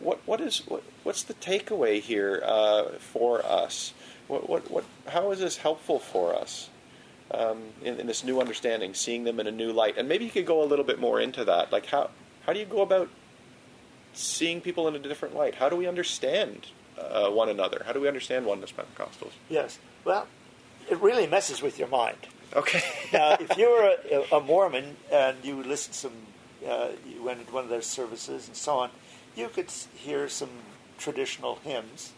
what 0.00 0.20
what 0.26 0.40
is 0.40 0.62
what, 0.66 0.82
what's 1.02 1.22
the 1.24 1.34
takeaway 1.34 2.00
here 2.00 2.42
uh, 2.44 2.90
for 2.98 3.44
us? 3.44 3.92
What, 4.26 4.48
what 4.48 4.70
what 4.70 4.84
how 5.06 5.30
is 5.32 5.40
this 5.40 5.56
helpful 5.56 5.98
for 5.98 6.34
us 6.34 6.70
um, 7.30 7.58
in, 7.82 8.00
in 8.00 8.06
this 8.06 8.24
new 8.24 8.40
understanding, 8.40 8.94
seeing 8.94 9.24
them 9.24 9.40
in 9.40 9.46
a 9.46 9.52
new 9.52 9.72
light? 9.72 9.96
And 9.96 10.08
maybe 10.08 10.24
you 10.24 10.30
could 10.30 10.46
go 10.46 10.62
a 10.62 10.66
little 10.66 10.84
bit 10.84 11.00
more 11.00 11.20
into 11.20 11.44
that. 11.44 11.72
Like 11.72 11.86
how 11.86 12.10
how 12.46 12.52
do 12.52 12.60
you 12.60 12.66
go 12.66 12.82
about 12.82 13.08
seeing 14.14 14.60
people 14.60 14.88
in 14.88 14.96
a 14.96 14.98
different 14.98 15.34
light? 15.34 15.56
How 15.56 15.68
do 15.68 15.76
we 15.76 15.86
understand 15.86 16.68
uh, 16.98 17.30
one 17.30 17.48
another? 17.48 17.82
How 17.86 17.92
do 17.92 18.00
we 18.00 18.08
understand 18.08 18.46
oneness 18.46 18.72
Pentecostals? 18.72 19.32
Yes. 19.48 19.78
Well, 20.04 20.26
it 20.90 20.98
really 21.00 21.26
messes 21.26 21.62
with 21.62 21.78
your 21.78 21.88
mind. 21.88 22.16
Okay. 22.54 22.82
now, 23.12 23.36
if 23.38 23.56
you 23.56 23.68
were 23.70 23.96
a, 24.30 24.36
a 24.36 24.40
Mormon 24.40 24.96
and 25.12 25.36
you 25.42 25.62
listened 25.62 25.94
to 25.94 25.98
some, 25.98 26.12
uh, 26.68 26.88
you 27.06 27.22
went 27.22 27.46
to 27.46 27.52
one 27.52 27.64
of 27.64 27.70
their 27.70 27.82
services 27.82 28.46
and 28.48 28.56
so 28.56 28.78
on, 28.78 28.90
you 29.36 29.48
could 29.48 29.70
hear 29.94 30.28
some 30.28 30.50
traditional 30.98 31.56
hymns 31.64 32.12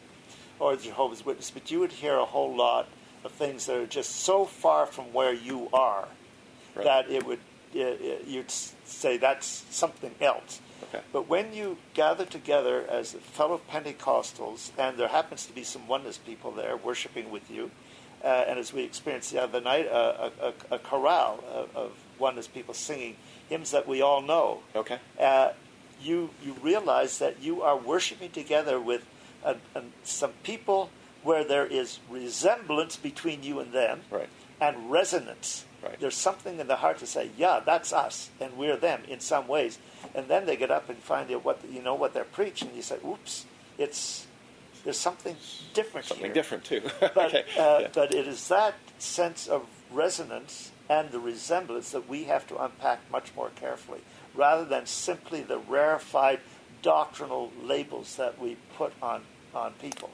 or 0.59 0.77
Jehovah's 0.77 1.25
Witness, 1.25 1.51
but 1.51 1.71
you 1.71 1.81
would 1.81 1.93
hear 1.93 2.17
a 2.17 2.25
whole 2.25 2.55
lot 2.57 2.89
of 3.25 3.33
things 3.33 3.67
that 3.67 3.77
are 3.77 3.87
just 3.87 4.11
so 4.17 4.45
far 4.45 4.87
from 4.87 5.13
where 5.13 5.33
you 5.33 5.69
are 5.73 6.09
Right. 6.75 6.85
that 6.85 7.11
it 7.11 7.27
would 7.27 7.41
uh, 7.75 7.81
uh, 7.83 7.97
you'd 8.27 8.51
say 8.51 9.17
that's 9.17 9.65
something 9.71 10.15
else. 10.21 10.61
Okay. 10.85 11.03
But 11.13 11.29
when 11.29 11.53
you 11.53 11.77
gather 11.95 12.25
together 12.25 12.85
as 12.89 13.13
fellow 13.13 13.61
Pentecostals, 13.71 14.71
and 14.79 14.97
there 14.97 15.09
happens 15.09 15.47
to 15.47 15.53
be 15.53 15.63
some 15.65 15.87
oneness 15.87 16.19
people 16.19 16.53
there 16.53 16.77
worshiping 16.77 17.31
with 17.31 17.51
you, 17.51 17.71
uh, 18.25 18.27
and 18.49 18.59
as 18.59 18.73
we 18.73 18.83
experienced 18.83 19.33
the 19.33 19.43
other 19.43 19.61
night, 19.61 19.87
a, 19.87 20.25
a, 20.25 20.33
a, 20.41 20.53
a 20.73 20.79
chorale 20.79 21.43
of, 21.53 21.77
of 21.77 21.93
oneness 22.19 22.47
people 22.49 22.75
singing 22.75 23.17
hymns 23.49 23.71
that 23.71 23.87
we 23.89 24.01
all 24.03 24.23
know, 24.23 24.61
Okay. 24.77 24.99
uh, 25.19 25.51
you 26.03 26.31
you 26.43 26.55
realize 26.63 27.19
that 27.19 27.43
you 27.43 27.61
are 27.63 27.77
worshiping 27.77 28.31
together 28.31 28.81
with 28.81 29.05
uh 29.45 29.55
uh 29.77 29.83
some 30.03 30.33
people 30.43 30.89
where 31.23 31.45
there 31.45 31.67
is 31.67 31.99
resemblance 32.09 32.97
between 32.97 33.43
you 33.43 33.61
and 33.61 33.73
them, 33.73 34.01
Right. 34.11 34.29
and 34.61 34.91
resonance. 34.91 35.67
Right. 35.83 35.99
There's 35.99 36.15
something 36.17 36.61
in 36.61 36.67
the 36.67 36.77
heart 36.77 36.99
to 36.99 37.07
say, 37.07 37.31
yeah, 37.39 37.61
that's 37.65 37.93
us, 37.93 38.31
and 38.41 38.57
we're 38.57 38.77
them 38.77 39.03
in 39.09 39.21
some 39.21 39.49
ways. 39.49 39.79
And 40.15 40.29
then 40.29 40.45
they 40.47 40.57
get 40.57 40.71
up 40.71 40.89
and 40.91 40.99
find 40.99 41.31
out 41.33 41.45
what 41.45 41.61
you 41.71 41.83
know 41.83 41.95
what 41.95 42.13
they're 42.13 42.25
preaching. 42.25 42.71
You 42.75 42.83
say, 42.83 42.99
oops, 43.07 43.47
it's 43.79 44.27
there's 44.85 44.99
something 44.99 45.37
different 45.75 46.07
Something 46.07 46.27
here. 46.27 46.35
different 46.35 46.65
too. 46.65 46.83
But, 47.01 47.17
okay. 47.19 47.45
uh, 47.59 47.79
yeah. 47.81 47.89
but 47.93 48.15
it 48.15 48.27
is 48.27 48.49
that 48.49 48.75
sense 48.99 49.47
of 49.47 49.67
resonance 49.91 50.71
and 50.89 51.11
the 51.11 51.21
resemblance 51.21 51.91
that 51.93 52.09
we 52.09 52.25
have 52.25 52.47
to 52.49 52.63
unpack 52.63 52.99
much 53.11 53.35
more 53.37 53.51
carefully, 53.57 54.01
rather 54.35 54.65
than 54.65 54.87
simply 54.87 55.43
the 55.43 55.59
rarefied 55.59 56.41
doctrinal 56.83 57.53
labels 57.63 58.17
that 58.17 58.41
we 58.41 58.57
put 58.77 58.93
on, 59.03 59.23
on 59.55 59.73
people. 59.75 60.11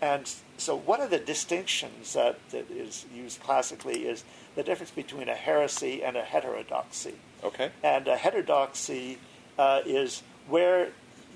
And 0.00 0.30
so, 0.56 0.76
one 0.76 1.00
of 1.00 1.10
the 1.10 1.18
distinctions 1.18 2.12
that, 2.14 2.38
that 2.50 2.70
is 2.70 3.04
used 3.14 3.40
classically 3.40 4.06
is 4.06 4.24
the 4.54 4.62
difference 4.62 4.90
between 4.90 5.28
a 5.28 5.34
heresy 5.34 6.02
and 6.02 6.16
a 6.16 6.22
heterodoxy. 6.22 7.14
Okay. 7.42 7.70
And 7.82 8.06
a 8.06 8.16
heterodoxy 8.16 9.18
uh, 9.58 9.82
is 9.84 10.22
where 10.48 10.90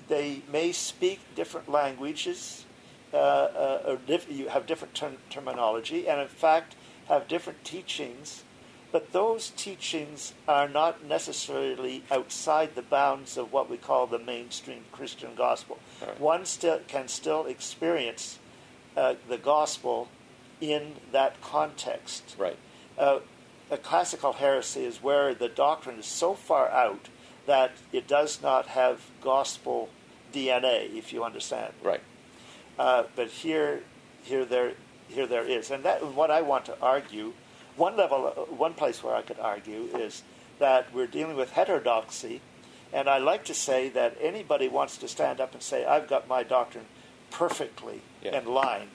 they 0.07 0.41
may 0.51 0.71
speak 0.71 1.19
different 1.35 1.69
languages, 1.69 2.65
uh, 3.13 3.17
uh, 3.17 3.83
or 3.85 3.97
diff- 3.97 4.31
you 4.31 4.49
have 4.49 4.65
different 4.65 4.93
term- 4.93 5.17
terminology, 5.29 6.07
and 6.07 6.21
in 6.21 6.27
fact 6.27 6.75
have 7.07 7.27
different 7.27 7.63
teachings, 7.63 8.43
but 8.91 9.11
those 9.11 9.51
teachings 9.51 10.33
are 10.47 10.69
not 10.69 11.03
necessarily 11.03 12.03
outside 12.11 12.75
the 12.75 12.81
bounds 12.81 13.37
of 13.37 13.51
what 13.51 13.69
we 13.69 13.77
call 13.77 14.07
the 14.07 14.19
mainstream 14.19 14.85
Christian 14.91 15.35
gospel. 15.35 15.79
Right. 16.01 16.19
One 16.19 16.45
still 16.45 16.79
can 16.87 17.07
still 17.07 17.45
experience 17.45 18.39
uh, 18.95 19.15
the 19.27 19.37
gospel 19.37 20.09
in 20.61 20.93
that 21.11 21.41
context. 21.41 22.35
Right. 22.37 22.57
Uh, 22.97 23.19
a 23.71 23.77
classical 23.77 24.33
heresy 24.33 24.85
is 24.85 25.01
where 25.01 25.33
the 25.33 25.49
doctrine 25.49 25.99
is 25.99 26.05
so 26.05 26.33
far 26.33 26.69
out 26.69 27.09
that 27.45 27.71
it 27.91 28.07
does 28.07 28.41
not 28.41 28.67
have 28.67 29.01
gospel 29.21 29.89
DNA, 30.31 30.93
if 30.95 31.11
you 31.11 31.23
understand. 31.23 31.73
Right. 31.81 32.01
Uh, 32.77 33.03
but 33.15 33.29
here, 33.29 33.83
here 34.23 34.45
there, 34.45 34.73
here 35.07 35.27
there 35.27 35.45
is, 35.45 35.71
and 35.71 35.83
that 35.83 36.05
what 36.13 36.31
I 36.31 36.41
want 36.41 36.65
to 36.65 36.79
argue. 36.81 37.33
One 37.75 37.97
level, 37.97 38.27
uh, 38.27 38.41
one 38.53 38.73
place 38.75 39.03
where 39.03 39.15
I 39.15 39.23
could 39.23 39.39
argue 39.39 39.89
is 39.95 40.23
that 40.59 40.93
we're 40.93 41.07
dealing 41.07 41.35
with 41.35 41.51
heterodoxy, 41.51 42.41
and 42.91 43.09
I 43.09 43.17
like 43.17 43.43
to 43.45 43.53
say 43.53 43.89
that 43.89 44.15
anybody 44.21 44.67
wants 44.67 44.97
to 44.97 45.07
stand 45.07 45.39
up 45.41 45.53
and 45.53 45.61
say, 45.61 45.83
"I've 45.85 46.07
got 46.07 46.27
my 46.27 46.43
doctrine 46.43 46.85
perfectly 47.31 48.01
Yeah. 48.23 48.39
in 48.39 48.45
line," 48.45 48.89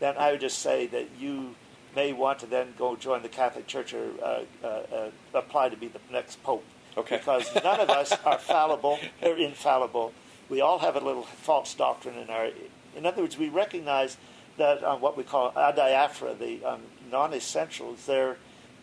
then 0.00 0.16
I 0.16 0.32
would 0.32 0.40
just 0.40 0.58
say 0.58 0.86
that 0.86 1.08
you 1.18 1.54
may 1.94 2.12
want 2.12 2.38
to 2.40 2.46
then 2.46 2.74
go 2.78 2.96
join 2.96 3.22
the 3.22 3.28
Catholic 3.28 3.66
Church 3.66 3.94
or 3.94 4.10
uh, 4.22 4.40
uh, 4.62 4.66
uh, 4.66 5.10
apply 5.34 5.70
to 5.70 5.76
be 5.76 5.88
the 5.88 6.00
next 6.10 6.42
pope. 6.42 6.64
Okay. 6.96 7.18
Because 7.18 7.54
none 7.62 7.80
of 7.80 7.90
us 7.90 8.12
are 8.24 8.38
fallible 8.38 8.98
or 9.22 9.36
infallible. 9.36 10.12
We 10.48 10.60
all 10.60 10.78
have 10.80 10.96
a 10.96 11.00
little 11.00 11.22
false 11.22 11.74
doctrine 11.74 12.16
in 12.16 12.30
our. 12.30 12.50
In 12.96 13.06
other 13.06 13.22
words, 13.22 13.38
we 13.38 13.48
recognize 13.48 14.16
that 14.56 14.82
on 14.82 15.00
what 15.00 15.16
we 15.16 15.22
call 15.22 15.52
adiaphora, 15.52 16.38
the 16.38 16.64
um, 16.64 16.80
non-essentials, 17.10 18.06
they're 18.06 18.36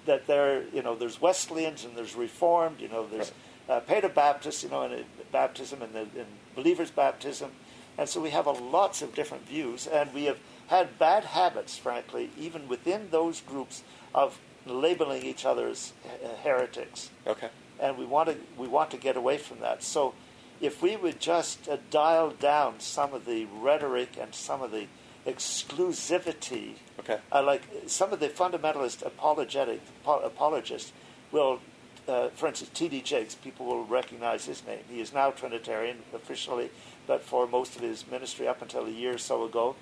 that 0.05 0.27
they're 0.27 0.63
you 0.73 0.81
know 0.81 0.95
there's 0.95 1.19
Wesleyans 1.21 1.83
and 1.83 1.97
there's 1.97 2.15
Reformed, 2.15 2.79
you 2.79 2.87
know 2.87 3.07
there's 3.07 3.31
uh, 3.67 3.79
Paedobaptists, 3.81 4.63
you 4.63 4.69
know, 4.69 4.83
and 4.83 4.93
uh, 4.93 4.97
baptism 5.31 5.81
and, 5.81 5.93
the, 5.93 6.01
and 6.01 6.27
believers' 6.55 6.91
baptism, 6.91 7.51
and 7.97 8.07
so 8.09 8.21
we 8.21 8.29
have 8.31 8.45
a 8.47 8.51
lots 8.51 9.01
of 9.01 9.13
different 9.15 9.47
views, 9.47 9.87
and 9.87 10.13
we 10.13 10.25
have 10.25 10.37
had 10.67 10.97
bad 10.99 11.23
habits, 11.25 11.77
frankly, 11.77 12.29
even 12.37 12.67
within 12.67 13.09
those 13.11 13.41
groups 13.41 13.83
of 14.13 14.39
labeling 14.65 15.23
each 15.23 15.45
other 15.45 15.67
as 15.67 15.93
uh, 16.05 16.27
heretics 16.43 17.11
Okay. 17.27 17.49
and 17.79 17.97
we 17.99 18.05
want 18.05 18.29
to 18.29 18.35
we 18.57 18.67
want 18.67 18.89
to 18.91 18.97
get 18.97 19.15
away 19.15 19.37
from 19.37 19.59
that. 19.59 19.83
So, 19.83 20.13
if 20.59 20.81
we 20.81 20.95
would 20.95 21.19
just 21.19 21.69
uh, 21.69 21.77
dial 21.91 22.31
down 22.31 22.79
some 22.79 23.13
of 23.13 23.25
the 23.25 23.45
rhetoric 23.61 24.17
and 24.19 24.33
some 24.33 24.63
of 24.63 24.71
the 24.71 24.87
exclusivity, 25.27 26.73
Okay. 26.99 27.19
uh, 27.31 27.43
like 27.43 27.61
some 27.87 28.11
of 28.13 28.19
the 28.19 28.29
fundamentalist 28.29 29.05
apologetic 29.05 29.81
apo- 30.03 30.21
apologists 30.25 30.93
will, 31.31 31.59
uh, 32.07 32.29
for 32.29 32.47
instance, 32.47 32.71
T.D. 32.73 33.01
Jakes, 33.01 33.35
people 33.35 33.65
will 33.65 33.83
recognize 33.85 34.45
his 34.45 34.65
name. 34.65 34.79
He 34.89 34.99
is 35.01 35.13
now 35.13 35.31
Trinitarian 35.31 35.97
officially, 36.13 36.69
but 37.07 37.21
for 37.21 37.47
most 37.47 37.75
of 37.75 37.81
his 37.81 38.05
ministry 38.09 38.47
up 38.47 38.61
until 38.61 38.85
a 38.85 38.89
year 38.89 39.13
or 39.13 39.17
so 39.17 39.43
ago, 39.45 39.75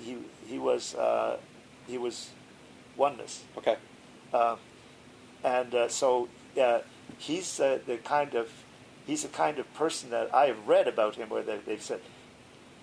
he 0.00 0.16
he 0.46 0.58
was 0.58 0.94
uh, 0.94 1.38
he 1.86 1.98
was 1.98 2.30
oneness. 2.96 3.44
Okay. 3.56 3.76
Uh, 4.32 4.56
and 5.44 5.74
uh, 5.74 5.88
so 5.88 6.28
uh, 6.60 6.80
he's 7.18 7.60
uh, 7.60 7.78
the 7.86 7.96
kind 7.98 8.34
of 8.34 8.50
he's 9.06 9.22
the 9.22 9.28
kind 9.28 9.58
of 9.58 9.72
person 9.74 10.10
that 10.10 10.34
I 10.34 10.46
have 10.46 10.66
read 10.66 10.88
about 10.88 11.16
him 11.16 11.28
where 11.28 11.42
they, 11.42 11.58
they've 11.58 11.82
said 11.82 12.00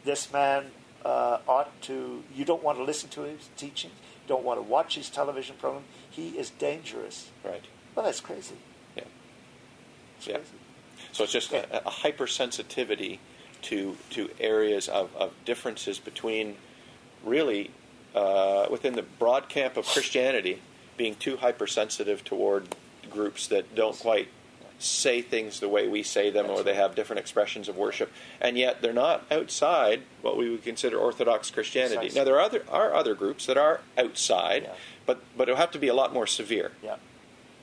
this 0.04 0.32
man 0.32 0.66
uh, 1.06 1.40
ought 1.48 1.82
to 1.84 2.24
you 2.36 2.46
don't 2.46 2.64
want 2.64 2.78
to 2.78 2.84
listen 2.84 3.10
to 3.12 3.22
his 3.22 3.50
teaching, 3.58 3.92
don't 4.28 4.44
want 4.44 4.58
to 4.60 4.64
watch 4.64 4.96
his 4.96 5.10
television 5.10 5.56
program. 5.58 5.84
He 6.10 6.30
is 6.30 6.50
dangerous. 6.50 7.30
Right. 7.44 7.64
Well, 7.96 8.06
that's 8.06 8.22
crazy. 8.22 8.56
Yeah. 8.96 9.04
It's 10.18 10.28
Yeah. 10.28 10.36
crazy. 10.36 10.52
So 11.12 11.24
it's 11.24 11.34
just 11.34 11.52
a, 11.54 11.88
a 11.88 11.92
hypersensitivity 11.92 13.20
to 13.64 13.98
to 14.12 14.30
areas 14.40 14.88
of, 14.88 15.16
of 15.16 15.32
differences 15.46 16.00
between 16.00 16.56
really 17.24 17.72
uh, 18.16 18.68
within 18.72 18.96
the 18.96 19.04
broad 19.04 19.50
camp 19.50 19.78
of 19.78 19.86
Christianity 19.86 20.62
being 20.98 21.16
too 21.16 21.38
hypersensitive 21.38 22.24
toward 22.24 22.76
groups 23.10 23.48
that 23.48 23.76
don't 23.76 23.98
quite 24.00 24.28
say 24.82 25.22
things 25.22 25.60
the 25.60 25.68
way 25.68 25.88
we 25.90 26.02
say 26.02 26.30
them 26.30 26.50
or 26.50 26.64
they 26.64 26.74
have 26.74 26.96
different 26.96 27.20
expressions 27.20 27.68
of 27.68 27.76
worship 27.76 28.10
and 28.40 28.58
yet 28.58 28.82
they're 28.82 28.94
not 28.94 29.26
outside 29.30 30.02
what 30.22 30.38
we 30.38 30.50
would 30.50 30.64
consider 30.64 30.98
orthodox 30.98 31.52
christianity 31.52 32.10
now 32.16 32.24
there 32.24 32.36
are 32.36 32.40
other, 32.42 32.64
are 32.70 32.94
other 32.94 33.14
groups 33.14 33.46
that 33.46 33.58
are 33.58 33.82
outside 33.98 34.64
Yeah. 34.64 34.74
but 35.06 35.22
but 35.36 35.50
it'll 35.50 35.60
have 35.60 35.72
to 35.72 35.80
be 35.80 35.90
a 35.90 35.94
lot 35.94 36.14
more 36.14 36.26
severe 36.26 36.72
Yeah. 36.82 36.96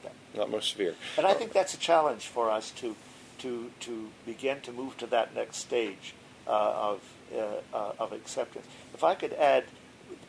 yeah. 0.04 0.10
a 0.34 0.38
lot 0.40 0.50
more 0.50 0.60
severe 0.60 0.94
And 1.16 1.26
I 1.26 1.32
think 1.32 1.54
that's 1.54 1.72
a 1.72 1.78
challenge 1.78 2.26
for 2.26 2.50
us 2.50 2.70
to 2.72 2.94
to 3.38 3.70
to 3.80 4.08
begin 4.24 4.60
to 4.62 4.72
move 4.72 4.96
to 4.98 5.06
that 5.06 5.34
next 5.34 5.58
stage 5.58 6.14
uh, 6.46 6.50
of 6.50 7.00
uh, 7.34 7.76
uh, 7.76 7.92
of 7.98 8.12
acceptance. 8.12 8.66
If 8.94 9.04
I 9.04 9.14
could 9.14 9.32
add, 9.32 9.64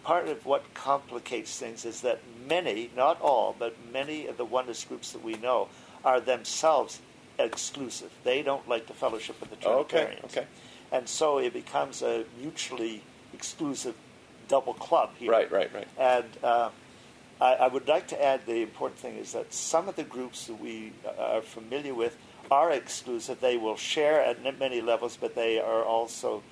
part 0.04 0.28
of 0.28 0.46
what 0.46 0.74
complicates 0.74 1.58
things 1.58 1.86
is 1.86 2.02
that 2.02 2.22
many, 2.48 2.90
not 2.96 3.22
all, 3.22 3.56
but 3.58 3.76
many 3.92 4.28
of 4.28 4.38
the 4.38 4.46
oneness 4.46 4.84
groups 4.84 5.12
that 5.12 5.24
we 5.24 5.36
know 5.36 5.68
are 6.04 6.20
themselves 6.20 7.00
exclusive. 7.40 8.12
They 8.24 8.42
don't 8.42 8.68
like 8.68 8.88
the 8.88 8.94
fellowship 8.94 9.42
of 9.42 9.50
the 9.50 9.68
Okay, 9.68 10.18
okay. 10.26 10.48
And 10.92 11.08
so 11.08 11.38
it 11.40 11.54
becomes 11.54 12.02
a 12.02 12.24
mutually 12.40 13.04
exclusive 13.34 13.96
double 14.48 14.74
club 14.74 15.12
here. 15.18 15.32
Right, 15.32 15.52
right, 15.52 15.72
right. 15.74 15.88
And 15.98 16.26
uh, 16.44 16.70
I, 17.40 17.54
I 17.56 17.68
would 17.68 17.88
like 17.88 18.08
to 18.08 18.24
add 18.24 18.46
the 18.46 18.62
important 18.62 19.00
thing 19.00 19.18
is 19.18 19.34
that 19.34 19.54
some 19.54 19.90
of 19.90 19.96
the 19.96 20.04
groups 20.04 20.48
that 20.48 20.60
we 20.60 20.94
are 21.20 21.42
familiar 21.42 21.94
with 21.94 22.18
are 22.52 22.72
exclusive. 22.72 23.40
They 23.42 23.58
will 23.58 23.78
share 23.78 24.22
at 24.22 24.60
many 24.60 24.82
levels, 24.82 25.18
but 25.18 25.36
they 25.36 25.60
are 25.60 25.84
also 25.84 26.44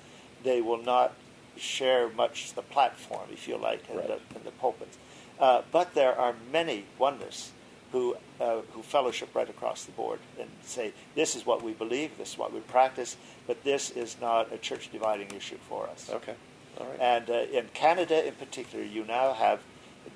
they 0.42 0.60
will 0.60 0.82
not 0.82 1.14
share 1.56 2.08
much 2.10 2.52
the 2.54 2.62
platform, 2.62 3.28
if 3.32 3.48
you 3.48 3.56
like, 3.56 3.88
in, 3.90 3.96
Right. 3.96 4.06
the, 4.06 4.38
in 4.38 4.44
the 4.44 4.50
pulpits. 4.52 4.98
Uh, 5.40 5.62
but 5.72 5.94
there 5.94 6.14
are 6.18 6.34
many 6.52 6.84
oneness 6.98 7.52
who 7.92 8.16
uh, 8.40 8.60
who 8.72 8.82
fellowship 8.82 9.34
right 9.34 9.48
across 9.48 9.84
the 9.84 9.92
board 9.92 10.18
and 10.40 10.48
say 10.62 10.92
this 11.14 11.34
is 11.36 11.46
what 11.46 11.62
we 11.62 11.72
believe, 11.72 12.16
this 12.18 12.32
is 12.32 12.38
what 12.38 12.52
we 12.52 12.60
practice, 12.60 13.16
but 13.46 13.62
this 13.64 13.90
is 13.90 14.16
not 14.20 14.52
a 14.52 14.58
church 14.58 14.90
dividing 14.92 15.30
issue 15.36 15.58
for 15.68 15.86
us. 15.88 16.10
okay 16.12 16.34
all 16.78 16.86
right 16.86 17.00
And 17.00 17.30
uh, 17.30 17.34
in 17.58 17.68
Canada, 17.72 18.26
in 18.26 18.34
particular, 18.34 18.84
you 18.84 19.04
now 19.04 19.32
have 19.32 19.60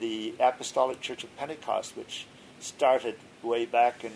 the 0.01 0.35
Apostolic 0.41 1.01
Church 1.01 1.25
of 1.25 1.35
Pentecost, 1.37 1.97
which 1.97 2.27
started 2.59 3.17
way 3.43 3.67
back 3.67 4.05
in 4.05 4.13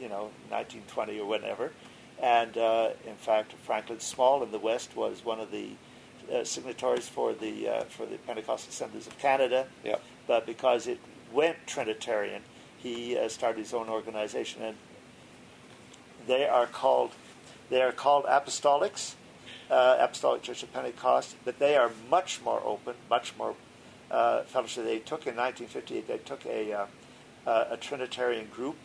you 0.00 0.08
know 0.08 0.30
1920 0.50 1.20
or 1.20 1.26
whenever. 1.26 1.72
And 2.20 2.56
uh, 2.56 2.90
in 3.06 3.14
fact, 3.14 3.52
Franklin 3.64 4.00
Small 4.00 4.42
in 4.42 4.50
the 4.50 4.58
West 4.58 4.96
was 4.96 5.24
one 5.24 5.38
of 5.38 5.50
the 5.50 5.70
uh, 6.32 6.44
signatories 6.44 7.08
for 7.08 7.32
the 7.32 7.68
uh, 7.68 7.84
for 7.84 8.06
the 8.06 8.16
Pentecostal 8.18 8.70
Assemblies 8.70 9.06
of 9.06 9.18
Canada. 9.18 9.66
Yep. 9.84 10.02
But 10.26 10.46
because 10.46 10.86
it 10.86 10.98
went 11.32 11.56
Trinitarian, 11.66 12.42
he 12.76 13.16
uh, 13.16 13.28
started 13.28 13.60
his 13.60 13.72
own 13.72 13.88
organization, 13.88 14.62
and 14.62 14.76
they 16.26 16.46
are 16.46 16.66
called 16.66 17.12
they 17.70 17.82
are 17.82 17.92
called 17.92 18.24
apostolics, 18.24 19.14
uh, 19.70 19.96
Apostolic 20.00 20.42
Church 20.42 20.62
of 20.62 20.72
Pentecost, 20.72 21.36
but 21.44 21.58
they 21.58 21.76
are 21.76 21.90
much 22.10 22.40
more 22.42 22.62
open, 22.64 22.94
much 23.08 23.34
more 23.36 23.54
uh, 24.10 24.42
fellowship. 24.42 24.84
They 24.84 24.98
took 24.98 25.26
in 25.26 25.36
1958. 25.36 26.08
They 26.08 26.18
took 26.18 26.44
a 26.46 26.88
a 27.46 27.78
Trinitarian 27.80 28.46
group 28.46 28.76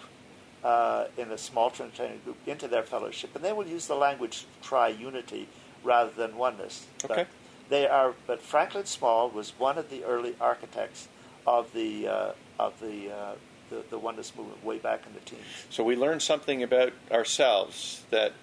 uh, 0.64 1.06
in 1.18 1.32
a 1.32 1.38
small 1.38 1.70
Trinitarian 1.70 2.20
group 2.24 2.38
into 2.48 2.68
their 2.68 2.84
fellowship, 2.84 3.36
and 3.36 3.44
they 3.44 3.54
will 3.54 3.68
use 3.68 3.88
the 3.88 3.96
language 3.96 4.46
triunity 4.64 5.46
rather 5.84 6.12
than 6.12 6.38
oneness. 6.38 6.88
Okay. 7.04 7.16
But 7.16 7.28
they 7.70 7.88
are. 7.88 8.14
But 8.28 8.42
Franklin 8.42 8.86
Small 8.86 9.30
was 9.30 9.54
one 9.58 9.78
of 9.78 9.90
the 9.90 10.04
early 10.04 10.36
architects 10.40 11.08
of 11.46 11.74
the 11.74 12.08
uh, 12.08 12.32
of 12.60 12.80
the, 12.80 13.12
uh, 13.12 13.34
the 13.70 13.84
the 13.90 13.98
oneness 13.98 14.34
movement 14.36 14.64
way 14.64 14.78
back 14.78 15.06
in 15.06 15.14
the 15.14 15.20
teens. 15.22 15.42
So 15.70 15.84
we 15.84 15.96
learned 15.96 16.22
something 16.22 16.64
about 16.64 16.94
ourselves 17.12 18.04
that 18.10 18.34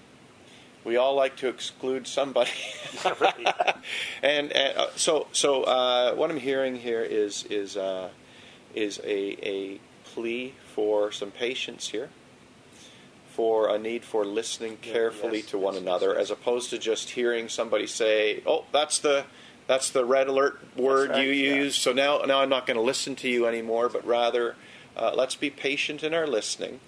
we 0.85 0.97
all 0.97 1.15
like 1.15 1.37
to 1.37 1.49
exclude 1.49 2.07
somebody. 2.07 2.51
and, 4.23 4.53
and 4.53 4.79
uh, 4.79 4.89
so 4.97 5.27
so 5.33 5.63
uh, 5.65 6.15
what 6.15 6.31
I'm 6.31 6.39
hearing 6.39 6.77
here 6.77 7.03
is 7.03 7.45
is 7.45 7.77
uh, 7.77 8.11
is 8.75 9.01
a 9.05 9.49
a 9.49 9.81
plea 10.15 10.55
for 10.75 11.13
some 11.13 11.31
patience 11.31 11.89
here. 11.89 12.11
For 13.33 13.75
a 13.75 13.79
need 13.79 14.05
for 14.05 14.25
listening 14.25 14.77
carefully 14.79 15.39
yes, 15.39 15.51
to 15.51 15.59
one 15.59 15.75
yes, 15.75 15.83
another, 15.83 16.09
yes. 16.09 16.23
as 16.23 16.31
opposed 16.31 16.71
to 16.71 16.79
just 16.79 17.11
hearing 17.11 17.49
somebody 17.49 17.87
say, 17.87 18.43
"Oh, 18.45 18.65
that's 18.73 18.99
the 18.99 19.25
that's 19.67 19.91
the 19.91 20.05
red 20.05 20.27
alert 20.27 20.61
word 20.77 21.11
right, 21.11 21.25
you 21.25 21.33
yeah. 21.33 21.55
use." 21.55 21.77
So 21.77 21.93
now 21.93 22.19
now 22.27 22.41
I'm 22.41 22.49
not 22.49 22.67
going 22.67 22.77
to 22.77 22.83
listen 22.83 23.15
to 23.17 23.29
you 23.29 23.47
anymore, 23.47 23.89
but 23.89 24.05
rather 24.05 24.57
uh, 24.97 25.13
let's 25.15 25.37
be 25.37 25.49
patient 25.49 26.03
in 26.03 26.13
our 26.13 26.27
listening. 26.27 26.81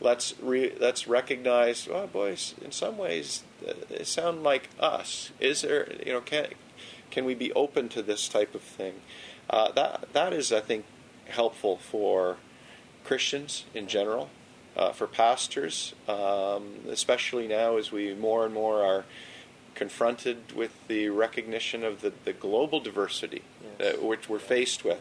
Let's 0.00 0.34
re- 0.42 0.74
let's 0.78 1.06
recognize. 1.06 1.88
Oh, 1.90 2.08
boys, 2.08 2.54
in 2.62 2.72
some 2.72 2.98
ways, 2.98 3.44
uh, 3.66 3.72
they 3.88 4.04
sound 4.04 4.42
like 4.42 4.68
us. 4.80 5.30
Is 5.38 5.62
there 5.62 5.92
you 6.04 6.12
know 6.12 6.20
can 6.20 6.48
can 7.10 7.24
we 7.24 7.34
be 7.34 7.52
open 7.52 7.88
to 7.90 8.02
this 8.02 8.28
type 8.28 8.54
of 8.54 8.62
thing? 8.62 8.94
Uh, 9.48 9.70
that 9.72 10.12
that 10.12 10.32
is, 10.32 10.52
I 10.52 10.60
think, 10.60 10.84
helpful 11.28 11.76
for 11.76 12.36
Christians 13.04 13.64
in 13.74 13.86
general, 13.86 14.30
uh, 14.76 14.92
for 14.92 15.06
pastors, 15.06 15.94
um, 16.08 16.74
especially 16.88 17.46
now 17.46 17.76
as 17.76 17.92
we 17.92 18.14
more 18.14 18.44
and 18.44 18.52
more 18.54 18.82
are 18.82 19.04
confronted 19.74 20.52
with 20.54 20.72
the 20.88 21.08
recognition 21.08 21.84
of 21.84 22.00
the, 22.00 22.12
the 22.24 22.32
global 22.32 22.80
diversity 22.80 23.42
Yes. 23.78 23.96
uh, 23.96 24.06
which 24.06 24.28
we're 24.28 24.38
faced 24.38 24.84
with. 24.84 25.00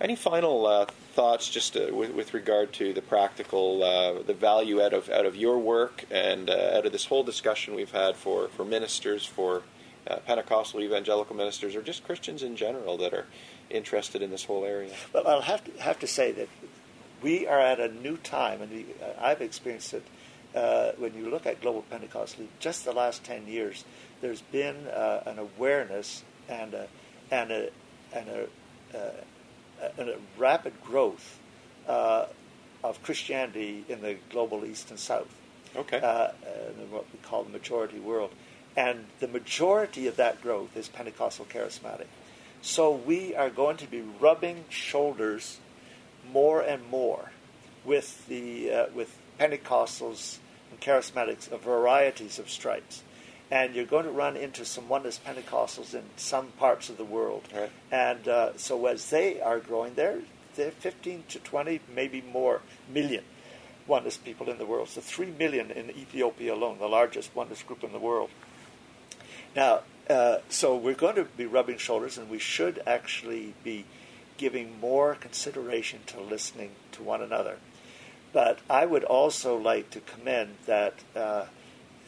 Any 0.00 0.16
final 0.16 0.66
uh, 0.66 0.86
thoughts, 1.14 1.48
just 1.48 1.76
uh, 1.76 1.88
with, 1.92 2.12
with 2.12 2.34
regard 2.34 2.72
to 2.74 2.92
the 2.92 3.02
practical, 3.02 3.82
uh, 3.82 4.22
the 4.22 4.34
value 4.34 4.82
out 4.82 4.92
of 4.92 5.08
out 5.10 5.26
of 5.26 5.36
your 5.36 5.58
work 5.58 6.04
and 6.10 6.48
uh, 6.50 6.74
out 6.76 6.86
of 6.86 6.92
this 6.92 7.06
whole 7.06 7.24
discussion 7.24 7.74
we've 7.74 7.90
had 7.92 8.16
for 8.16 8.48
for 8.48 8.64
ministers, 8.64 9.24
for 9.24 9.62
uh, 10.08 10.16
Pentecostal 10.26 10.80
evangelical 10.80 11.36
ministers, 11.36 11.74
or 11.74 11.82
just 11.82 12.04
Christians 12.04 12.42
in 12.42 12.56
general 12.56 12.96
that 12.98 13.12
are 13.12 13.26
interested 13.70 14.22
in 14.22 14.30
this 14.30 14.44
whole 14.44 14.64
area? 14.64 14.94
Well, 15.12 15.26
I'll 15.26 15.40
have 15.42 15.64
to 15.64 15.82
have 15.82 15.98
to 16.00 16.06
say 16.06 16.32
that 16.32 16.48
we 17.22 17.46
are 17.46 17.60
at 17.60 17.80
a 17.80 17.88
new 17.88 18.16
time, 18.16 18.62
and 18.62 18.70
we, 18.70 18.86
uh, 19.02 19.20
I've 19.20 19.40
experienced 19.40 19.94
it. 19.94 20.04
Uh, 20.54 20.92
when 20.98 21.14
you 21.14 21.30
look 21.30 21.46
at 21.46 21.62
Global 21.62 21.82
Pentecostal, 21.82 22.46
just 22.58 22.84
the 22.84 22.92
last 22.92 23.24
ten 23.24 23.46
years, 23.46 23.84
there's 24.20 24.42
been 24.42 24.86
uh, 24.88 25.22
an 25.24 25.38
awareness 25.38 26.22
and 26.48 26.74
a 26.74 26.88
and 27.30 27.50
a 27.50 27.70
and 28.14 28.28
a, 28.28 28.42
uh, 28.96 29.88
and 29.96 30.08
a 30.10 30.16
rapid 30.36 30.74
growth 30.84 31.38
uh, 31.88 32.26
of 32.84 33.02
Christianity 33.02 33.84
in 33.88 34.02
the 34.02 34.16
global 34.30 34.64
East 34.64 34.90
and 34.90 34.98
South 34.98 35.28
Okay. 35.74 35.98
uh, 35.98 36.28
in 36.78 36.90
what 36.90 37.06
we 37.12 37.18
call 37.22 37.44
the 37.44 37.50
majority 37.50 37.98
world. 37.98 38.30
And 38.76 39.06
the 39.20 39.28
majority 39.28 40.06
of 40.06 40.16
that 40.16 40.42
growth 40.42 40.76
is 40.76 40.88
Pentecostal 40.88 41.46
charismatic. 41.46 42.06
So 42.60 42.92
we 42.92 43.34
are 43.34 43.50
going 43.50 43.76
to 43.78 43.86
be 43.86 44.02
rubbing 44.20 44.64
shoulders 44.68 45.58
more 46.30 46.60
and 46.60 46.88
more 46.88 47.30
with 47.84 48.26
the 48.28 48.72
uh, 48.72 48.86
with 48.94 49.16
Pentecostals 49.38 50.38
and 50.70 50.80
charismatics 50.80 51.50
of 51.50 51.62
varieties 51.62 52.38
of 52.38 52.50
stripes. 52.50 53.02
And 53.50 53.74
you're 53.74 53.84
going 53.84 54.06
to 54.06 54.10
run 54.10 54.36
into 54.36 54.64
some 54.64 54.88
oneness 54.88 55.20
Pentecostals 55.24 55.92
in 55.92 56.04
some 56.16 56.48
parts 56.58 56.88
of 56.88 56.96
the 56.96 57.04
world. 57.04 57.42
Right. 57.54 57.70
And 57.90 58.26
uh, 58.26 58.56
so 58.56 58.86
as 58.86 59.10
they 59.10 59.42
are 59.42 59.60
growing, 59.60 59.92
they're, 59.94 60.20
they're 60.54 60.70
15 60.70 61.24
to 61.28 61.38
20, 61.38 61.80
maybe 61.94 62.22
more 62.22 62.62
million 62.88 63.24
oneness 63.86 64.16
people 64.16 64.48
in 64.48 64.56
the 64.56 64.64
world. 64.64 64.88
So 64.88 65.02
3 65.02 65.32
million 65.38 65.70
in 65.70 65.90
Ethiopia 65.90 66.54
alone, 66.54 66.78
the 66.78 66.86
largest 66.86 67.34
oneness 67.36 67.62
group 67.62 67.84
in 67.84 67.92
the 67.92 67.98
world. 67.98 68.30
Now, 69.54 69.80
uh, 70.08 70.38
so 70.48 70.74
we're 70.74 70.94
going 70.94 71.16
to 71.16 71.24
be 71.24 71.44
rubbing 71.44 71.76
shoulders, 71.76 72.16
and 72.16 72.30
we 72.30 72.38
should 72.38 72.82
actually 72.86 73.54
be 73.62 73.84
giving 74.42 74.80
more 74.80 75.14
consideration 75.14 76.00
to 76.04 76.20
listening 76.20 76.72
to 76.90 77.00
one 77.00 77.22
another. 77.22 77.58
But 78.32 78.58
I 78.68 78.84
would 78.84 79.04
also 79.04 79.56
like 79.56 79.90
to 79.90 80.00
commend 80.00 80.56
that 80.66 80.94
uh, 81.14 81.44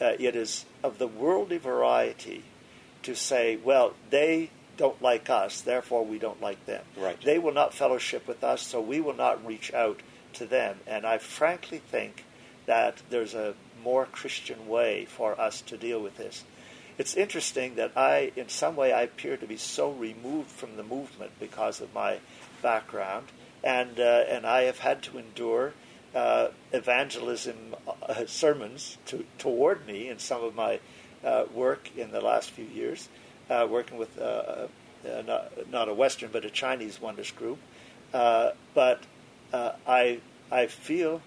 uh, 0.01 0.15
it 0.19 0.35
is 0.35 0.65
of 0.83 0.97
the 0.97 1.07
worldly 1.07 1.57
variety 1.57 2.43
to 3.03 3.15
say, 3.15 3.55
well, 3.55 3.93
they 4.09 4.49
don't 4.75 5.01
like 5.01 5.29
us, 5.29 5.61
therefore 5.61 6.03
we 6.03 6.19
don't 6.19 6.41
like 6.41 6.65
them. 6.65 6.83
Right. 6.97 7.17
They 7.21 7.39
will 7.39 7.53
not 7.53 7.73
fellowship 7.73 8.27
with 8.27 8.43
us, 8.43 8.61
so 8.61 8.81
we 8.81 8.99
will 8.99 9.15
not 9.15 9.45
reach 9.45 9.73
out 9.73 10.01
to 10.33 10.45
them. 10.45 10.79
And 10.85 11.05
I 11.05 11.19
frankly 11.19 11.81
think 11.89 12.25
that 12.65 13.01
there's 13.09 13.33
a 13.33 13.53
more 13.81 14.07
Christian 14.07 14.67
way 14.67 15.05
for 15.05 15.39
us 15.39 15.61
to 15.61 15.77
deal 15.77 16.01
with 16.01 16.17
this. 16.17 16.43
It's 16.97 17.15
interesting 17.15 17.75
that 17.75 17.91
I, 17.97 18.31
in 18.37 18.47
some 18.47 18.77
way, 18.77 18.93
I 18.93 19.01
appear 19.01 19.35
to 19.35 19.45
be 19.45 19.57
so 19.57 19.91
removed 19.91 20.49
from 20.49 20.77
the 20.77 20.83
movement 20.83 21.31
because 21.41 21.81
of 21.81 21.93
my 21.93 22.19
background, 22.61 23.27
and 23.63 23.99
uh, 23.99 24.23
and 24.29 24.45
I 24.45 24.61
have 24.63 24.79
had 24.79 25.01
to 25.03 25.17
endure 25.17 25.73
uh, 26.13 26.49
evangelism 26.71 27.75
uh, 28.01 28.25
sermons 28.25 28.97
to, 29.07 29.25
toward 29.37 29.85
me 29.85 30.07
in 30.07 30.19
some 30.19 30.41
of 30.41 30.55
my 30.55 30.79
uh, 31.21 31.43
work 31.53 31.89
in 31.97 32.11
the 32.11 32.21
last 32.21 32.51
few 32.51 32.65
years, 32.65 33.09
uh, 33.49 33.67
working 33.69 33.97
with 33.97 34.17
uh, 34.17 34.67
not, 35.27 35.69
not 35.69 35.89
a 35.89 35.93
Western 35.93 36.29
but 36.31 36.45
a 36.45 36.49
Chinese 36.49 37.01
oneness 37.01 37.31
group. 37.31 37.59
But 38.13 39.03
I 39.51 40.19
I 40.49 40.67
feel 40.67 41.21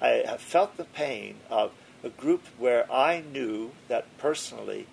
I 0.00 0.22
have 0.24 0.40
felt 0.40 0.76
the 0.76 0.84
pain 0.84 1.34
of 1.50 1.72
a 2.04 2.10
group 2.10 2.46
where 2.58 2.90
I 2.92 3.22
knew 3.32 3.72
that 3.88 4.06
personally 4.16 4.86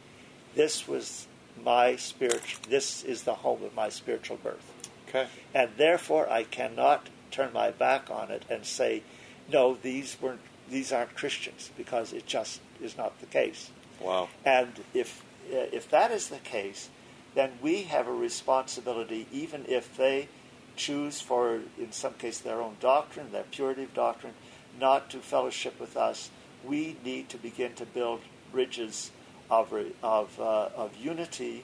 this 0.57 0.87
was 0.87 1.27
my 1.63 1.95
spiritual 1.95 2.59
this 2.69 3.03
is 3.03 3.23
the 3.23 3.33
home 3.35 3.63
of 3.63 3.73
my 3.73 3.89
spiritual 3.89 4.37
birth 4.37 4.73
Okay. 5.07 5.27
and 5.53 5.69
therefore 5.77 6.29
I 6.29 6.43
cannot 6.43 7.09
turn 7.31 7.53
my 7.53 7.71
back 7.71 8.09
on 8.09 8.31
it 8.31 8.43
and 8.49 8.65
say, 8.65 9.03
no, 9.51 9.75
these 9.75 10.17
weren't, 10.21 10.41
these 10.69 10.91
aren't 10.91 11.15
Christians, 11.15 11.71
because 11.77 12.13
it 12.13 12.25
just 12.25 12.61
is 12.81 12.97
not 12.97 13.19
the 13.19 13.25
case. 13.25 13.69
Wow. 13.99 14.29
And 14.45 14.73
if 14.93 15.23
uh, 15.51 15.71
if 15.71 15.89
that 15.91 16.11
is 16.11 16.27
the 16.27 16.39
case, 16.39 16.89
then 17.35 17.51
we 17.61 17.83
have 17.83 18.07
a 18.07 18.13
responsibility, 18.13 19.27
even 19.31 19.65
if 19.67 19.95
they 19.95 20.27
choose 20.75 21.21
for, 21.21 21.61
in 21.79 21.91
some 21.91 22.13
case, 22.15 22.39
their 22.39 22.61
own 22.61 22.75
doctrine, 22.81 23.31
their 23.31 23.43
purity 23.43 23.83
of 23.83 23.93
doctrine, 23.93 24.33
not 24.79 25.09
to 25.11 25.19
fellowship 25.19 25.79
with 25.79 25.95
us. 25.95 26.29
We 26.65 26.97
need 27.03 27.29
to 27.29 27.37
begin 27.37 27.73
to 27.75 27.85
build 27.85 28.21
bridges 28.51 29.11
of 29.49 29.73
of 30.03 30.39
uh, 30.39 30.69
of 30.75 30.95
unity 30.97 31.63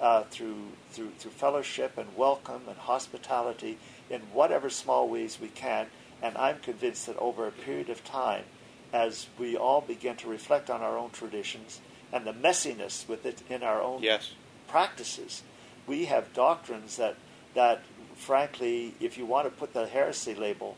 uh, 0.00 0.22
through 0.24 0.68
through 0.90 1.10
through 1.18 1.30
fellowship 1.30 1.96
and 1.96 2.16
welcome 2.16 2.62
and 2.68 2.76
hospitality 2.78 3.78
in 4.10 4.20
whatever 4.32 4.70
small 4.70 5.08
ways 5.08 5.38
we 5.40 5.48
can. 5.48 5.86
And 6.22 6.36
I'm 6.36 6.58
convinced 6.60 7.06
that 7.06 7.16
over 7.18 7.46
a 7.46 7.52
period 7.52 7.90
of 7.90 8.04
time, 8.04 8.44
as 8.92 9.26
we 9.38 9.56
all 9.56 9.80
begin 9.80 10.16
to 10.16 10.28
reflect 10.28 10.70
on 10.70 10.80
our 10.80 10.96
own 10.96 11.10
traditions 11.10 11.80
and 12.12 12.26
the 12.26 12.32
messiness 12.32 13.08
with 13.08 13.26
it 13.26 13.42
in 13.50 13.62
our 13.62 13.82
own 13.82 14.02
Yes. 14.02 14.32
practices, 14.68 15.42
we 15.86 16.06
have 16.06 16.32
doctrines 16.32 16.96
that 16.96 17.16
that 17.54 17.82
frankly, 18.14 18.94
if 19.00 19.18
you 19.18 19.26
want 19.26 19.46
to 19.46 19.50
put 19.50 19.72
the 19.74 19.86
heresy 19.86 20.34
label 20.34 20.76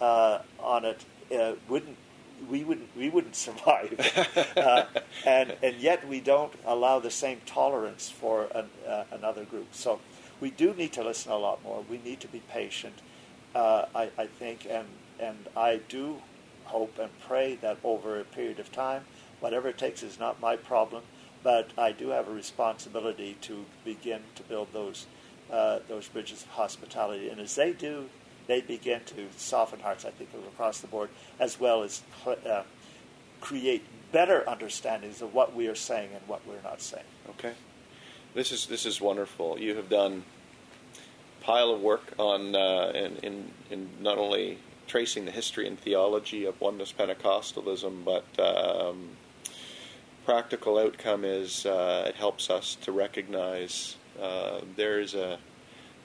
uh, 0.00 0.38
on 0.58 0.84
it, 0.84 1.04
uh, 1.32 1.52
wouldn't 1.68 1.96
we 2.50 2.64
wouldn't 2.64 2.88
we 2.96 3.08
wouldn't 3.10 3.36
survive, 3.48 3.94
uh, 4.56 4.84
and 5.24 5.56
and 5.62 5.76
yet 5.76 6.06
we 6.06 6.20
don't 6.20 6.52
allow 6.64 6.98
the 6.98 7.10
same 7.10 7.40
tolerance 7.46 8.10
for 8.10 8.48
an, 8.54 8.66
uh, 8.86 9.04
another 9.12 9.44
group. 9.44 9.68
So 9.72 10.00
we 10.40 10.50
do 10.50 10.74
need 10.74 10.92
to 10.94 11.02
listen 11.02 11.32
a 11.32 11.38
lot 11.38 11.62
more. 11.62 11.84
We 11.88 11.98
need 11.98 12.20
to 12.20 12.28
be 12.28 12.40
patient. 12.48 13.00
Uh, 13.54 13.86
I, 13.94 14.10
I 14.18 14.26
think, 14.26 14.66
and 14.68 14.86
and 15.18 15.36
I 15.56 15.80
do 15.88 16.18
hope 16.64 16.98
and 16.98 17.10
pray 17.20 17.56
that 17.56 17.78
over 17.82 18.20
a 18.20 18.24
period 18.24 18.60
of 18.60 18.70
time, 18.70 19.04
whatever 19.40 19.68
it 19.68 19.78
takes 19.78 20.02
is 20.02 20.18
not 20.18 20.40
my 20.40 20.54
problem, 20.56 21.02
but 21.42 21.70
I 21.78 21.92
do 21.92 22.10
have 22.10 22.28
a 22.28 22.32
responsibility 22.32 23.36
to 23.42 23.64
begin 23.84 24.20
to 24.36 24.42
build 24.42 24.68
those 24.72 25.06
uh, 25.50 25.78
those 25.88 26.08
bridges 26.08 26.42
of 26.42 26.48
hospitality. 26.50 27.28
And 27.30 27.40
as 27.40 27.54
they 27.54 27.72
do, 27.72 28.10
they 28.48 28.60
begin 28.62 29.00
to 29.06 29.28
soften 29.36 29.78
hearts. 29.78 30.04
I 30.04 30.10
think 30.10 30.30
across 30.34 30.80
the 30.80 30.88
board, 30.88 31.10
as 31.38 31.60
well 31.60 31.84
as 31.84 32.02
uh, 32.26 32.62
create 33.40 33.84
better 34.10 34.48
understandings 34.48 35.22
of 35.22 35.32
what 35.32 35.54
we 35.54 35.68
are 35.68 35.74
saying 35.76 36.10
and 36.14 36.26
what 36.26 36.44
we're 36.46 36.62
not 36.62 36.80
saying. 36.80 37.04
Okay. 37.30 37.52
This 38.34 38.50
is 38.50 38.66
this 38.66 38.84
is 38.84 39.00
wonderful. 39.00 39.58
You 39.58 39.76
have 39.76 39.88
done 39.88 40.24
a 41.40 41.44
pile 41.44 41.70
of 41.70 41.80
work 41.80 42.12
on 42.18 42.56
uh, 42.56 42.92
in, 42.94 43.16
in 43.18 43.50
in 43.70 43.88
not 44.00 44.18
only 44.18 44.58
tracing 44.86 45.26
the 45.26 45.30
history 45.30 45.68
and 45.68 45.78
theology 45.78 46.46
of 46.46 46.60
oneness 46.60 46.92
Pentecostalism, 46.92 48.04
but 48.04 48.24
um, 48.40 49.10
practical 50.24 50.78
outcome 50.78 51.24
is 51.24 51.66
uh, 51.66 52.04
it 52.08 52.14
helps 52.14 52.50
us 52.50 52.76
to 52.82 52.92
recognize 52.92 53.96
uh, 54.20 54.60
there 54.76 55.00
is 55.00 55.14
a 55.14 55.38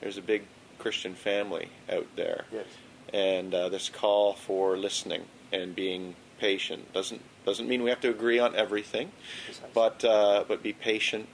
there's 0.02 0.18
a 0.18 0.22
big 0.22 0.44
Christian 0.84 1.16
family 1.16 1.70
out 1.90 2.08
there, 2.18 2.44
Yes. 2.52 2.66
and 3.14 3.54
uh, 3.56 3.70
this 3.70 3.88
call 3.88 4.34
for 4.34 4.78
listening 4.78 5.24
and 5.54 5.74
being 5.74 6.16
patient 6.40 6.92
doesn't 6.94 7.22
doesn't 7.46 7.68
mean 7.70 7.84
we 7.84 7.90
have 7.90 8.02
to 8.02 8.10
agree 8.10 8.38
on 8.38 8.54
everything, 8.56 9.12
Precisely. 9.46 9.70
but 9.74 10.04
uh, 10.04 10.44
but 10.46 10.62
be 10.62 10.74
patient. 10.74 11.28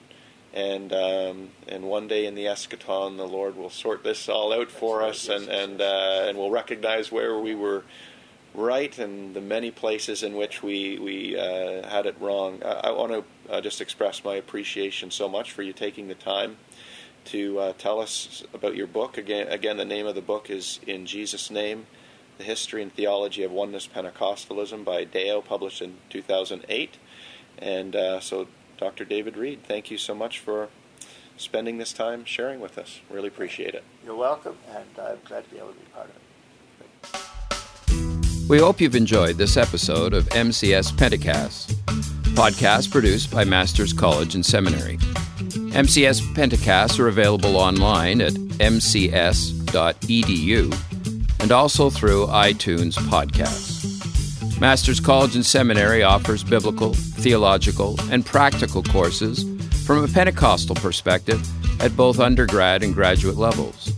And 0.54 0.94
um, 0.94 1.50
and 1.68 1.84
one 1.84 2.08
day 2.08 2.26
in 2.28 2.36
the 2.36 2.46
eschaton, 2.46 3.18
the 3.18 3.28
Lord 3.28 3.56
will 3.58 3.70
sort 3.72 4.04
this 4.04 4.30
all 4.30 4.54
out 4.54 4.70
for 4.70 5.00
right, 5.00 5.10
us, 5.10 5.28
yes, 5.28 5.42
and 5.42 5.48
yes, 5.48 5.64
and 5.64 5.82
uh, 5.82 6.28
and 6.30 6.38
we'll 6.38 6.52
recognize 6.52 7.12
where 7.12 7.38
we 7.40 7.56
were 7.56 7.84
right 8.54 8.98
and 9.00 9.36
the 9.36 9.42
many 9.42 9.72
places 9.72 10.22
in 10.24 10.36
which 10.36 10.62
we 10.62 11.00
we 11.00 11.36
uh, 11.38 11.88
had 11.88 12.06
it 12.06 12.16
wrong. 12.20 12.62
I, 12.64 12.90
I 12.90 12.92
want 12.92 13.12
to 13.14 13.24
uh, 13.52 13.62
just 13.62 13.82
express 13.82 14.24
my 14.24 14.36
appreciation 14.36 15.10
so 15.12 15.28
much 15.28 15.52
for 15.52 15.64
you 15.64 15.74
taking 15.74 16.08
the 16.08 16.16
time 16.16 16.58
to 17.30 17.60
uh, 17.60 17.74
tell 17.78 18.00
us 18.00 18.44
about 18.54 18.76
your 18.76 18.88
book. 18.88 19.18
Again, 19.18 19.48
again, 19.50 19.78
the 19.78 19.86
name 19.86 20.08
of 20.08 20.16
the 20.16 20.22
book 20.22 20.50
is 20.50 20.80
In 20.88 21.06
Jesus' 21.06 21.52
Name: 21.52 21.86
The 22.38 22.44
History 22.44 22.82
and 22.82 22.94
Theology 22.94 23.44
of 23.44 23.52
Oneness 23.52 23.88
Pentecostalism 23.88 24.84
by 24.84 25.04
Deo, 25.04 25.42
published 25.42 25.82
in 25.82 25.98
2008. 26.10 26.98
And 27.60 27.96
uh, 27.96 28.20
so, 28.20 28.48
Dr. 28.78 29.06
David 29.06 29.38
Reed, 29.38 29.64
thank 29.64 29.92
you 29.92 29.98
so 29.98 30.16
much 30.16 30.40
for 30.40 30.70
spending 31.38 31.78
this 31.78 31.94
time 31.94 32.26
sharing 32.26 32.60
with 32.60 32.78
us. 32.78 33.02
Really 33.10 33.28
appreciate 33.28 33.76
it. 33.76 33.84
You're 34.04 34.16
welcome, 34.16 34.58
and 34.70 34.86
I'm 34.98 35.20
glad 35.26 35.44
to 35.44 35.50
be 35.50 35.58
able 35.58 35.70
to 35.70 35.80
be 35.80 35.86
part 35.94 36.10
of 36.10 36.16
it. 36.16 36.30
We 38.50 38.58
hope 38.58 38.82
you've 38.82 38.96
enjoyed 38.96 39.38
this 39.38 39.58
episode 39.58 40.16
of 40.16 40.28
MCS 40.30 40.94
Pentacast, 40.94 41.76
podcast 42.34 42.90
produced 42.90 43.30
by 43.30 43.44
Masters 43.44 43.94
College 43.94 44.34
and 44.34 44.44
Seminary. 44.44 44.98
MCS 45.72 46.22
Pentacasts 46.34 47.00
are 47.00 47.08
available 47.08 47.56
online 47.56 48.22
at 48.22 48.34
mcs.edu 48.34 49.52
and 51.42 51.52
also 51.52 51.90
through 51.90 52.28
iTunes 52.28 52.96
Podcasts. 53.10 53.80
Masters 54.60 55.00
College 55.00 55.36
and 55.36 55.46
Seminary 55.46 56.04
offers 56.04 56.44
biblical, 56.44 56.94
theological, 56.94 57.98
and 58.12 58.26
practical 58.26 58.84
courses 58.84 59.46
from 59.86 60.04
a 60.04 60.08
Pentecostal 60.08 60.76
perspective 60.76 61.42
at 61.82 61.96
both 61.96 62.20
undergrad 62.20 62.84
and 62.84 62.94
graduate 62.94 63.38
levels. 63.38 63.94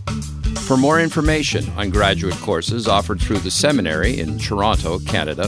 For 0.67 0.77
more 0.77 1.01
information 1.01 1.67
on 1.71 1.89
graduate 1.89 2.35
courses 2.35 2.87
offered 2.87 3.19
through 3.19 3.39
the 3.39 3.51
seminary 3.51 4.19
in 4.19 4.37
Toronto, 4.37 4.99
Canada, 4.99 5.47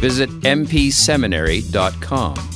visit 0.00 0.30
mpseminary.com. 0.40 2.55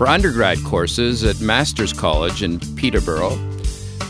For 0.00 0.08
undergrad 0.08 0.64
courses 0.64 1.24
at 1.24 1.42
Masters 1.42 1.92
College 1.92 2.42
in 2.42 2.58
Peterborough, 2.74 3.36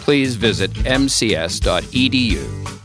please 0.05 0.37
visit 0.37 0.71
mcs.edu. 0.71 2.80